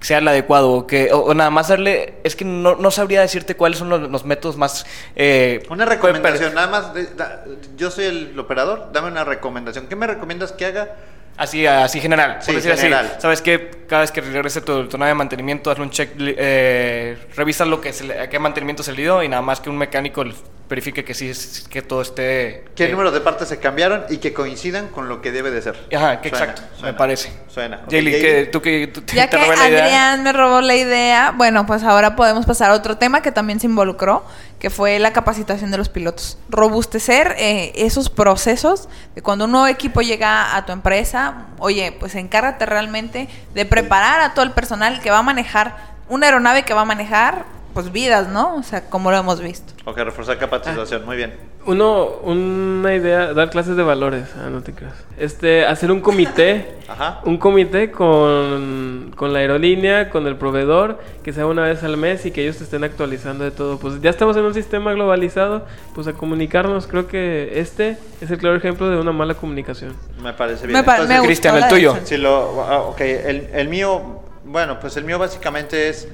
sea 0.00 0.18
el 0.18 0.28
adecuado, 0.28 0.72
o 0.72 0.86
que, 0.86 1.12
o, 1.12 1.18
o 1.20 1.34
nada 1.34 1.50
más 1.50 1.68
darle, 1.68 2.14
es 2.24 2.34
que 2.36 2.44
no, 2.44 2.74
no 2.76 2.90
sabría 2.90 3.20
decirte 3.20 3.54
cuáles 3.56 3.78
son 3.78 3.88
los, 3.90 4.10
los 4.10 4.24
métodos 4.24 4.56
más... 4.56 4.86
eh, 5.16 5.62
Una 5.68 5.84
recomendación, 5.84 6.54
nada 6.54 6.66
más. 6.68 6.94
de- 6.94 7.06
da- 7.14 7.44
yo 7.76 7.90
soy 7.90 8.06
el 8.06 8.38
operador, 8.38 8.90
dame 8.92 9.08
una 9.08 9.24
recomendación. 9.24 9.86
¿Qué 9.88 9.96
me 9.96 10.06
recomiendas 10.06 10.52
que 10.52 10.66
haga? 10.66 10.96
Así, 11.36 11.66
así 11.66 12.00
general. 12.00 12.38
Sí, 12.40 12.46
por 12.52 12.56
decir 12.62 12.76
general. 12.76 13.06
así. 13.12 13.20
Sabes 13.22 13.40
que 13.40 13.70
cada 13.88 14.02
vez 14.02 14.10
que 14.12 14.20
regrese 14.20 14.60
tu, 14.60 14.86
tu 14.88 14.98
nave 14.98 15.10
de 15.10 15.14
mantenimiento, 15.14 15.70
hazle 15.70 15.84
un 15.84 15.90
check, 15.90 16.10
eh, 16.18 17.16
revisa 17.36 17.64
lo 17.64 17.80
que 17.80 17.92
se 17.92 18.04
le- 18.04 18.20
a 18.20 18.28
qué 18.28 18.38
mantenimiento 18.38 18.82
se 18.82 18.92
le 18.92 19.02
dio 19.02 19.22
y 19.22 19.28
nada 19.28 19.40
más 19.42 19.60
que 19.60 19.70
un 19.70 19.78
mecánico 19.78 20.22
verifique 20.70 21.04
que 21.04 21.12
sí, 21.14 21.28
es- 21.28 21.66
que 21.68 21.82
todo 21.82 22.00
esté. 22.00 22.64
¿Qué 22.76 22.84
eh, 22.86 22.88
números 22.90 23.12
de 23.12 23.20
partes 23.20 23.48
se 23.48 23.58
cambiaron 23.58 24.04
y 24.08 24.18
que 24.18 24.32
coincidan 24.32 24.86
con 24.88 25.08
lo 25.08 25.20
que 25.20 25.32
debe 25.32 25.50
de 25.50 25.60
ser? 25.60 25.74
Ajá, 25.94 26.20
que 26.20 26.30
Suena, 26.30 26.44
exacto, 26.44 26.62
suena, 26.76 26.92
me 26.92 26.98
parece. 26.98 27.32
Suena. 27.48 27.76
Ok, 27.84 27.90
Jaylee, 27.90 28.12
Jaylee. 28.12 28.44
que 28.44 28.46
tú 28.50 28.62
que 28.62 28.86
tú 28.86 29.02
Ya 29.12 29.28
te 29.28 29.36
que 29.36 29.44
robé 29.44 29.56
la 29.56 29.68
idea. 29.68 29.84
Adrián 29.84 30.22
me 30.22 30.32
robó 30.32 30.60
la 30.60 30.76
idea, 30.76 31.34
bueno, 31.36 31.66
pues 31.66 31.82
ahora 31.82 32.14
podemos 32.16 32.46
pasar 32.46 32.70
a 32.70 32.74
otro 32.74 32.96
tema 32.96 33.20
que 33.20 33.32
también 33.32 33.58
se 33.60 33.66
involucró, 33.66 34.24
que 34.60 34.70
fue 34.70 34.98
la 35.00 35.12
capacitación 35.12 35.70
de 35.72 35.76
los 35.78 35.88
pilotos. 35.88 36.38
Robustecer 36.48 37.34
eh, 37.38 37.72
esos 37.74 38.08
procesos 38.08 38.88
de 39.16 39.22
cuando 39.22 39.46
un 39.46 39.50
nuevo 39.52 39.66
equipo 39.66 40.00
llega 40.02 40.54
a 40.56 40.64
tu 40.66 40.72
empresa, 40.72 41.46
oye, 41.58 41.96
pues 41.98 42.14
encárgate 42.14 42.64
realmente 42.64 43.28
de 43.54 43.64
preparar 43.66 44.20
a 44.20 44.34
todo 44.34 44.44
el 44.44 44.52
personal 44.52 45.00
que 45.00 45.10
va 45.10 45.18
a 45.18 45.22
manejar 45.22 45.90
una 46.08 46.26
aeronave 46.26 46.62
que 46.64 46.74
va 46.74 46.82
a 46.82 46.84
manejar, 46.84 47.44
pues 47.74 47.92
vidas, 47.92 48.28
¿no? 48.28 48.56
O 48.56 48.62
sea, 48.62 48.88
como 48.90 49.10
lo 49.10 49.16
hemos 49.16 49.40
visto. 49.40 49.72
Ok, 49.84 49.98
reforzar 49.98 50.38
capacitación, 50.38 51.04
muy 51.06 51.16
bien. 51.16 51.34
Uno, 51.66 52.06
una 52.22 52.94
idea, 52.94 53.34
dar 53.34 53.50
clases 53.50 53.76
de 53.76 53.82
valores, 53.82 54.28
ah, 54.36 54.48
no 54.50 54.62
te 54.62 54.72
creas. 54.72 54.94
Este, 55.18 55.66
hacer 55.66 55.90
un 55.92 56.00
comité, 56.00 56.76
Ajá. 56.88 57.20
un 57.24 57.36
comité 57.36 57.90
con, 57.90 59.12
con 59.16 59.32
la 59.32 59.40
aerolínea, 59.40 60.08
con 60.10 60.26
el 60.26 60.36
proveedor, 60.36 60.98
que 61.22 61.32
sea 61.32 61.46
una 61.46 61.62
vez 61.62 61.82
al 61.82 61.96
mes 61.96 62.24
y 62.26 62.30
que 62.30 62.42
ellos 62.42 62.56
te 62.56 62.64
estén 62.64 62.82
actualizando 62.84 63.44
de 63.44 63.50
todo. 63.50 63.78
Pues 63.78 64.00
ya 64.00 64.10
estamos 64.10 64.36
en 64.36 64.44
un 64.44 64.54
sistema 64.54 64.92
globalizado, 64.92 65.66
pues 65.94 66.06
a 66.06 66.12
comunicarnos, 66.14 66.86
creo 66.86 67.06
que 67.08 67.60
este 67.60 67.98
es 68.20 68.30
el 68.30 68.38
claro 68.38 68.56
ejemplo 68.56 68.88
de 68.88 68.98
una 68.98 69.12
mala 69.12 69.34
comunicación. 69.34 69.94
Me 70.22 70.32
parece 70.32 70.66
bien. 70.66 70.78
Me, 70.78 70.84
pa- 70.84 70.96
Entonces, 70.96 71.20
Cristian, 71.22 71.56
el 71.56 71.68
tuyo. 71.68 71.92
decisión. 71.94 72.06
Si 72.18 72.22
lo, 72.22 72.62
ah, 72.64 72.80
ok, 72.82 73.00
el, 73.02 73.48
el 73.52 73.68
mío, 73.68 74.20
bueno, 74.46 74.80
pues 74.80 74.96
el 74.96 75.04
mío 75.04 75.18
básicamente 75.18 75.88
es 75.90 76.08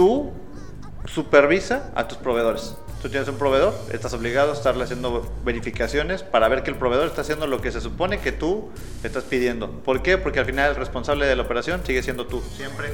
tú 0.00 0.32
supervisa 1.04 1.90
a 1.94 2.08
tus 2.08 2.16
proveedores. 2.16 2.74
Tú 3.02 3.10
tienes 3.10 3.28
un 3.28 3.36
proveedor, 3.36 3.74
estás 3.92 4.14
obligado 4.14 4.52
a 4.52 4.54
estarle 4.54 4.84
haciendo 4.84 5.30
verificaciones 5.44 6.22
para 6.22 6.48
ver 6.48 6.62
que 6.62 6.70
el 6.70 6.76
proveedor 6.76 7.06
está 7.06 7.20
haciendo 7.20 7.46
lo 7.46 7.60
que 7.60 7.70
se 7.70 7.82
supone 7.82 8.18
que 8.18 8.32
tú 8.32 8.70
estás 9.04 9.24
pidiendo. 9.24 9.70
¿Por 9.70 10.00
qué? 10.02 10.16
Porque 10.16 10.38
al 10.40 10.46
final 10.46 10.70
el 10.70 10.76
responsable 10.76 11.26
de 11.26 11.36
la 11.36 11.42
operación 11.42 11.82
sigue 11.84 12.02
siendo 12.02 12.26
tú, 12.26 12.42
siempre 12.56 12.88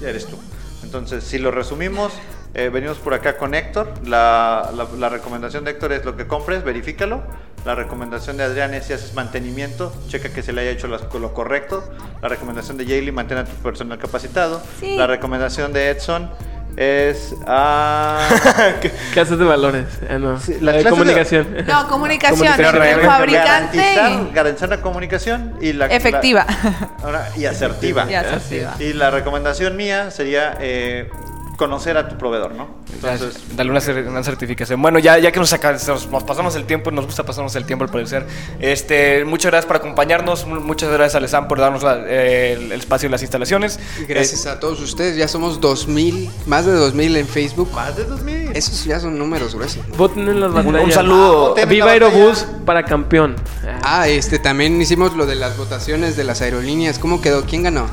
eres 0.00 0.26
tú. 0.26 0.36
Entonces, 0.84 1.24
si 1.24 1.38
lo 1.38 1.50
resumimos, 1.50 2.12
eh, 2.54 2.70
venimos 2.72 2.98
por 2.98 3.12
acá 3.14 3.36
con 3.38 3.52
Héctor. 3.56 3.92
La, 4.06 4.70
la- 4.96 5.08
recomendación 5.08 5.64
de 5.64 5.72
Héctor 5.72 5.94
es 5.94 6.04
lo 6.04 6.16
que 6.16 6.28
compres, 6.28 6.62
verifícalo. 6.62 7.24
La 7.66 7.74
recomendación 7.74 8.36
de 8.36 8.44
Adrián 8.44 8.72
es 8.74 8.86
si 8.86 8.92
haces 8.92 9.12
mantenimiento, 9.14 9.92
checa 10.08 10.28
que 10.28 10.40
se 10.44 10.52
le 10.52 10.60
haya 10.60 10.70
hecho 10.70 10.86
las- 10.86 11.02
lo 11.12 11.34
correcto. 11.34 11.82
La 12.22 12.28
recomendación 12.28 12.76
de 12.76 12.84
Jaylee, 12.86 13.10
mantén 13.10 13.38
a 13.38 13.44
tu 13.44 13.50
personal 13.56 13.98
capacitado. 13.98 14.62
Sí. 14.78 14.96
La 14.96 15.08
recomendación 15.08 15.72
de 15.72 15.90
Edson 15.90 16.30
es 16.76 17.34
ah, 17.46 18.20
Clases 19.14 19.38
de 19.40 19.44
valores, 19.44 19.86
ah, 20.08 20.18
no. 20.18 20.38
Sí, 20.38 20.58
la 20.60 20.72
de- 20.74 20.84
comunicación. 20.84 21.56
No, 21.66 21.88
comunicación, 21.88 22.46
el 22.60 23.00
fabricante 23.00 23.94
garantizar, 24.32 24.68
la 24.68 24.80
comunicación 24.80 25.56
y 25.60 25.72
la 25.72 25.86
efectiva. 25.86 26.46
la- 26.46 26.90
ahora, 27.02 27.28
y 27.36 27.46
asertiva. 27.46 28.06
Y 28.08 28.14
asertiva. 28.14 28.74
Y 28.78 28.92
la 28.92 29.10
recomendación 29.10 29.74
mía 29.76 30.12
sería 30.12 30.56
eh, 30.60 31.10
conocer 31.56 31.96
a 31.96 32.08
tu 32.08 32.16
proveedor, 32.18 32.54
¿no? 32.54 32.68
Entonces, 32.92 33.34
Dale 33.56 33.70
una, 33.70 33.80
cer- 33.80 34.06
una 34.08 34.22
certificación. 34.22 34.80
Bueno, 34.82 34.98
ya, 34.98 35.18
ya 35.18 35.32
que 35.32 35.38
nos, 35.40 35.48
saca- 35.50 35.72
nos, 35.72 36.10
nos 36.10 36.22
pasamos 36.24 36.54
el 36.56 36.64
tiempo, 36.64 36.90
nos 36.90 37.06
gusta 37.06 37.24
pasarnos 37.24 37.54
el 37.56 37.64
tiempo 37.64 37.84
al 37.84 37.90
parecer. 37.90 38.26
Este, 38.60 39.24
muchas 39.24 39.50
gracias 39.50 39.66
por 39.66 39.76
acompañarnos. 39.76 40.46
mu- 40.46 40.60
Muchas 40.60 40.90
gracias 40.90 41.14
a 41.14 41.20
Lesan 41.20 41.48
por 41.48 41.58
darnos 41.58 41.82
la- 41.82 42.02
eh, 42.06 42.52
el, 42.54 42.72
espacio 42.72 43.08
y 43.08 43.12
las 43.12 43.22
instalaciones. 43.22 43.78
Gracias 44.08 44.46
a 44.46 44.60
todos 44.60 44.80
ustedes, 44.80 45.16
ya 45.16 45.28
somos 45.28 45.60
2000, 45.60 46.30
más 46.46 46.66
de 46.66 46.72
2000 46.72 47.16
en 47.16 47.26
Facebook. 47.26 47.72
más 47.72 47.96
de 47.96 48.04
2000. 48.04 48.56
Esos 48.56 48.84
ya 48.84 49.00
son 49.00 49.18
números 49.18 49.54
gruesos. 49.54 49.86
¿no? 49.88 49.96
Voten 49.96 50.28
en 50.28 50.40
las 50.40 50.52
batallas. 50.52 50.84
un 50.84 50.92
saludo. 50.92 51.48
voten. 51.50 51.68
Viva. 51.68 51.90
Aerobús 51.90 52.46
para 52.64 52.84
campeón. 52.84 53.36
Ah, 53.64 53.80
Ah, 54.00 54.08
este, 54.08 54.38
también 54.38 54.80
hicimos 54.80 55.14
lo 55.14 55.26
de 55.26 55.36
las 55.36 55.56
votaciones 55.56 56.16
de 56.16 56.24
las 56.24 56.42
aerolíneas. 56.42 56.98
¿Cómo 56.98 57.20
quedó? 57.20 57.44
¿Quién 57.44 57.62
ganó? 57.62 57.86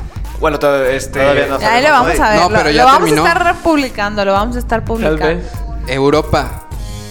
Bueno, 0.44 0.58
to- 0.58 0.84
este, 0.84 1.20
Todavía 1.20 1.46
no. 1.46 1.56
Ahí 1.66 1.82
lo 1.82 1.88
vamos 1.90 2.20
a 2.20 2.28
ver. 2.28 2.38
No, 2.38 2.50
lo- 2.50 2.56
pero 2.58 2.64
lo, 2.64 2.70
ya 2.72 2.84
vamos 2.84 3.00
terminó. 3.08 3.24
a 3.24 3.28
estar 3.32 3.56
publicando, 3.62 4.24
lo 4.26 4.32
vamos 4.34 4.56
a 4.56 4.58
estar 4.58 4.80
Tal 4.80 4.84
publicando. 4.86 5.26
vez. 5.26 5.50
Europa. 5.86 6.63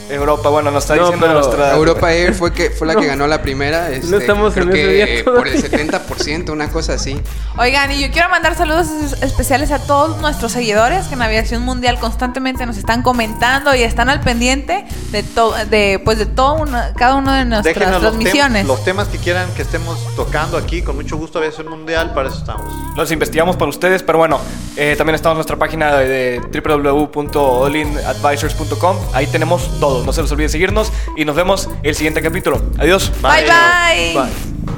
Europa, 0.10 0.50
bueno, 0.50 0.72
nos 0.72 0.84
está 0.84 0.96
No, 0.96 1.04
diciendo 1.04 1.26
pero- 1.28 1.40
nuestra. 1.40 1.74
Europa 1.76 2.14
Air 2.14 2.34
fue 2.34 2.54
que 2.54 2.70
fue 2.70 2.88
la 2.88 2.94
No. 2.94 3.02
que 3.02 3.08
ganó 3.08 3.28
la 3.28 3.42
primera. 3.42 3.90
Este, 3.90 4.18
estamos 4.18 4.54
creo 4.54 4.66
en 4.66 4.70
ese 4.72 4.82
que 4.82 4.88
día 4.94 5.06
por 5.26 5.48
el 5.48 5.62
todavía. 5.64 5.88
70%, 5.88 6.52
una 6.54 6.70
cosa 6.70 6.94
así. 6.94 7.20
Oigan, 7.58 7.92
y 7.92 8.02
yo 8.02 8.12
quiero 8.12 8.30
mandar 8.30 8.56
saludos 8.56 8.88
es- 8.90 9.22
especiales 9.22 9.72
a 9.72 9.80
todos 9.80 10.20
nuestros 10.22 10.52
seguidores 10.52 11.06
que 11.08 11.16
en 11.16 11.22
Aviación 11.22 11.62
Mundial 11.64 12.00
constantemente 12.00 12.66
nos 12.66 12.78
están 12.78 13.02
comentando 13.04 13.74
y 13.76 13.84
están 13.84 14.10
al 14.10 14.22
pendiente 14.22 14.86
de 15.12 15.24
todo, 15.24 15.54
de 15.66 16.02
pues 16.04 16.18
de 16.20 16.26
todo 16.26 16.56
una- 16.56 16.94
cada 16.94 17.16
una 17.16 17.38
de 17.40 17.46
nuestras 17.46 17.76
Déjenos 17.76 18.02
los, 18.02 18.14
tem- 18.14 18.18
transmisiones. 18.18 18.66
los 18.68 18.84
temas 18.84 19.08
que 19.08 19.18
quieran 19.18 19.48
que 19.56 19.62
estemos 19.62 19.98
tocando 20.16 20.58
aquí, 20.58 20.82
con 20.82 20.96
mucho 20.96 21.18
gusto, 21.18 21.40
Aviación 21.40 21.70
Mundial, 21.70 22.14
para 22.14 22.30
eso 22.30 22.38
estamos. 22.40 22.72
Los 22.96 23.12
investigamos 23.12 23.56
para 23.56 23.70
ustedes, 23.70 24.04
pero 24.04 24.18
bueno, 24.20 24.40
eh, 24.76 24.96
también 24.98 25.16
estamos 25.16 25.36
en 25.36 25.38
nuestra 25.38 25.58
página 25.58 25.96
de, 25.96 26.40
de 26.40 26.62
www.allinadvisors.com. 26.62 28.98
Ahí 29.14 29.28
tenemos 29.28 29.80
todo. 29.80 29.93
No 30.06 30.14
se 30.14 30.22
les 30.22 30.32
olvide 30.32 30.50
seguirnos 30.50 30.92
y 31.16 31.26
nos 31.26 31.36
vemos 31.36 31.70
el 31.84 31.96
siguiente 31.96 32.22
capítulo. 32.22 32.62
Adiós. 32.78 33.12
bye. 33.22 33.46
bye. 33.46 34.14
Bye. 34.14 34.73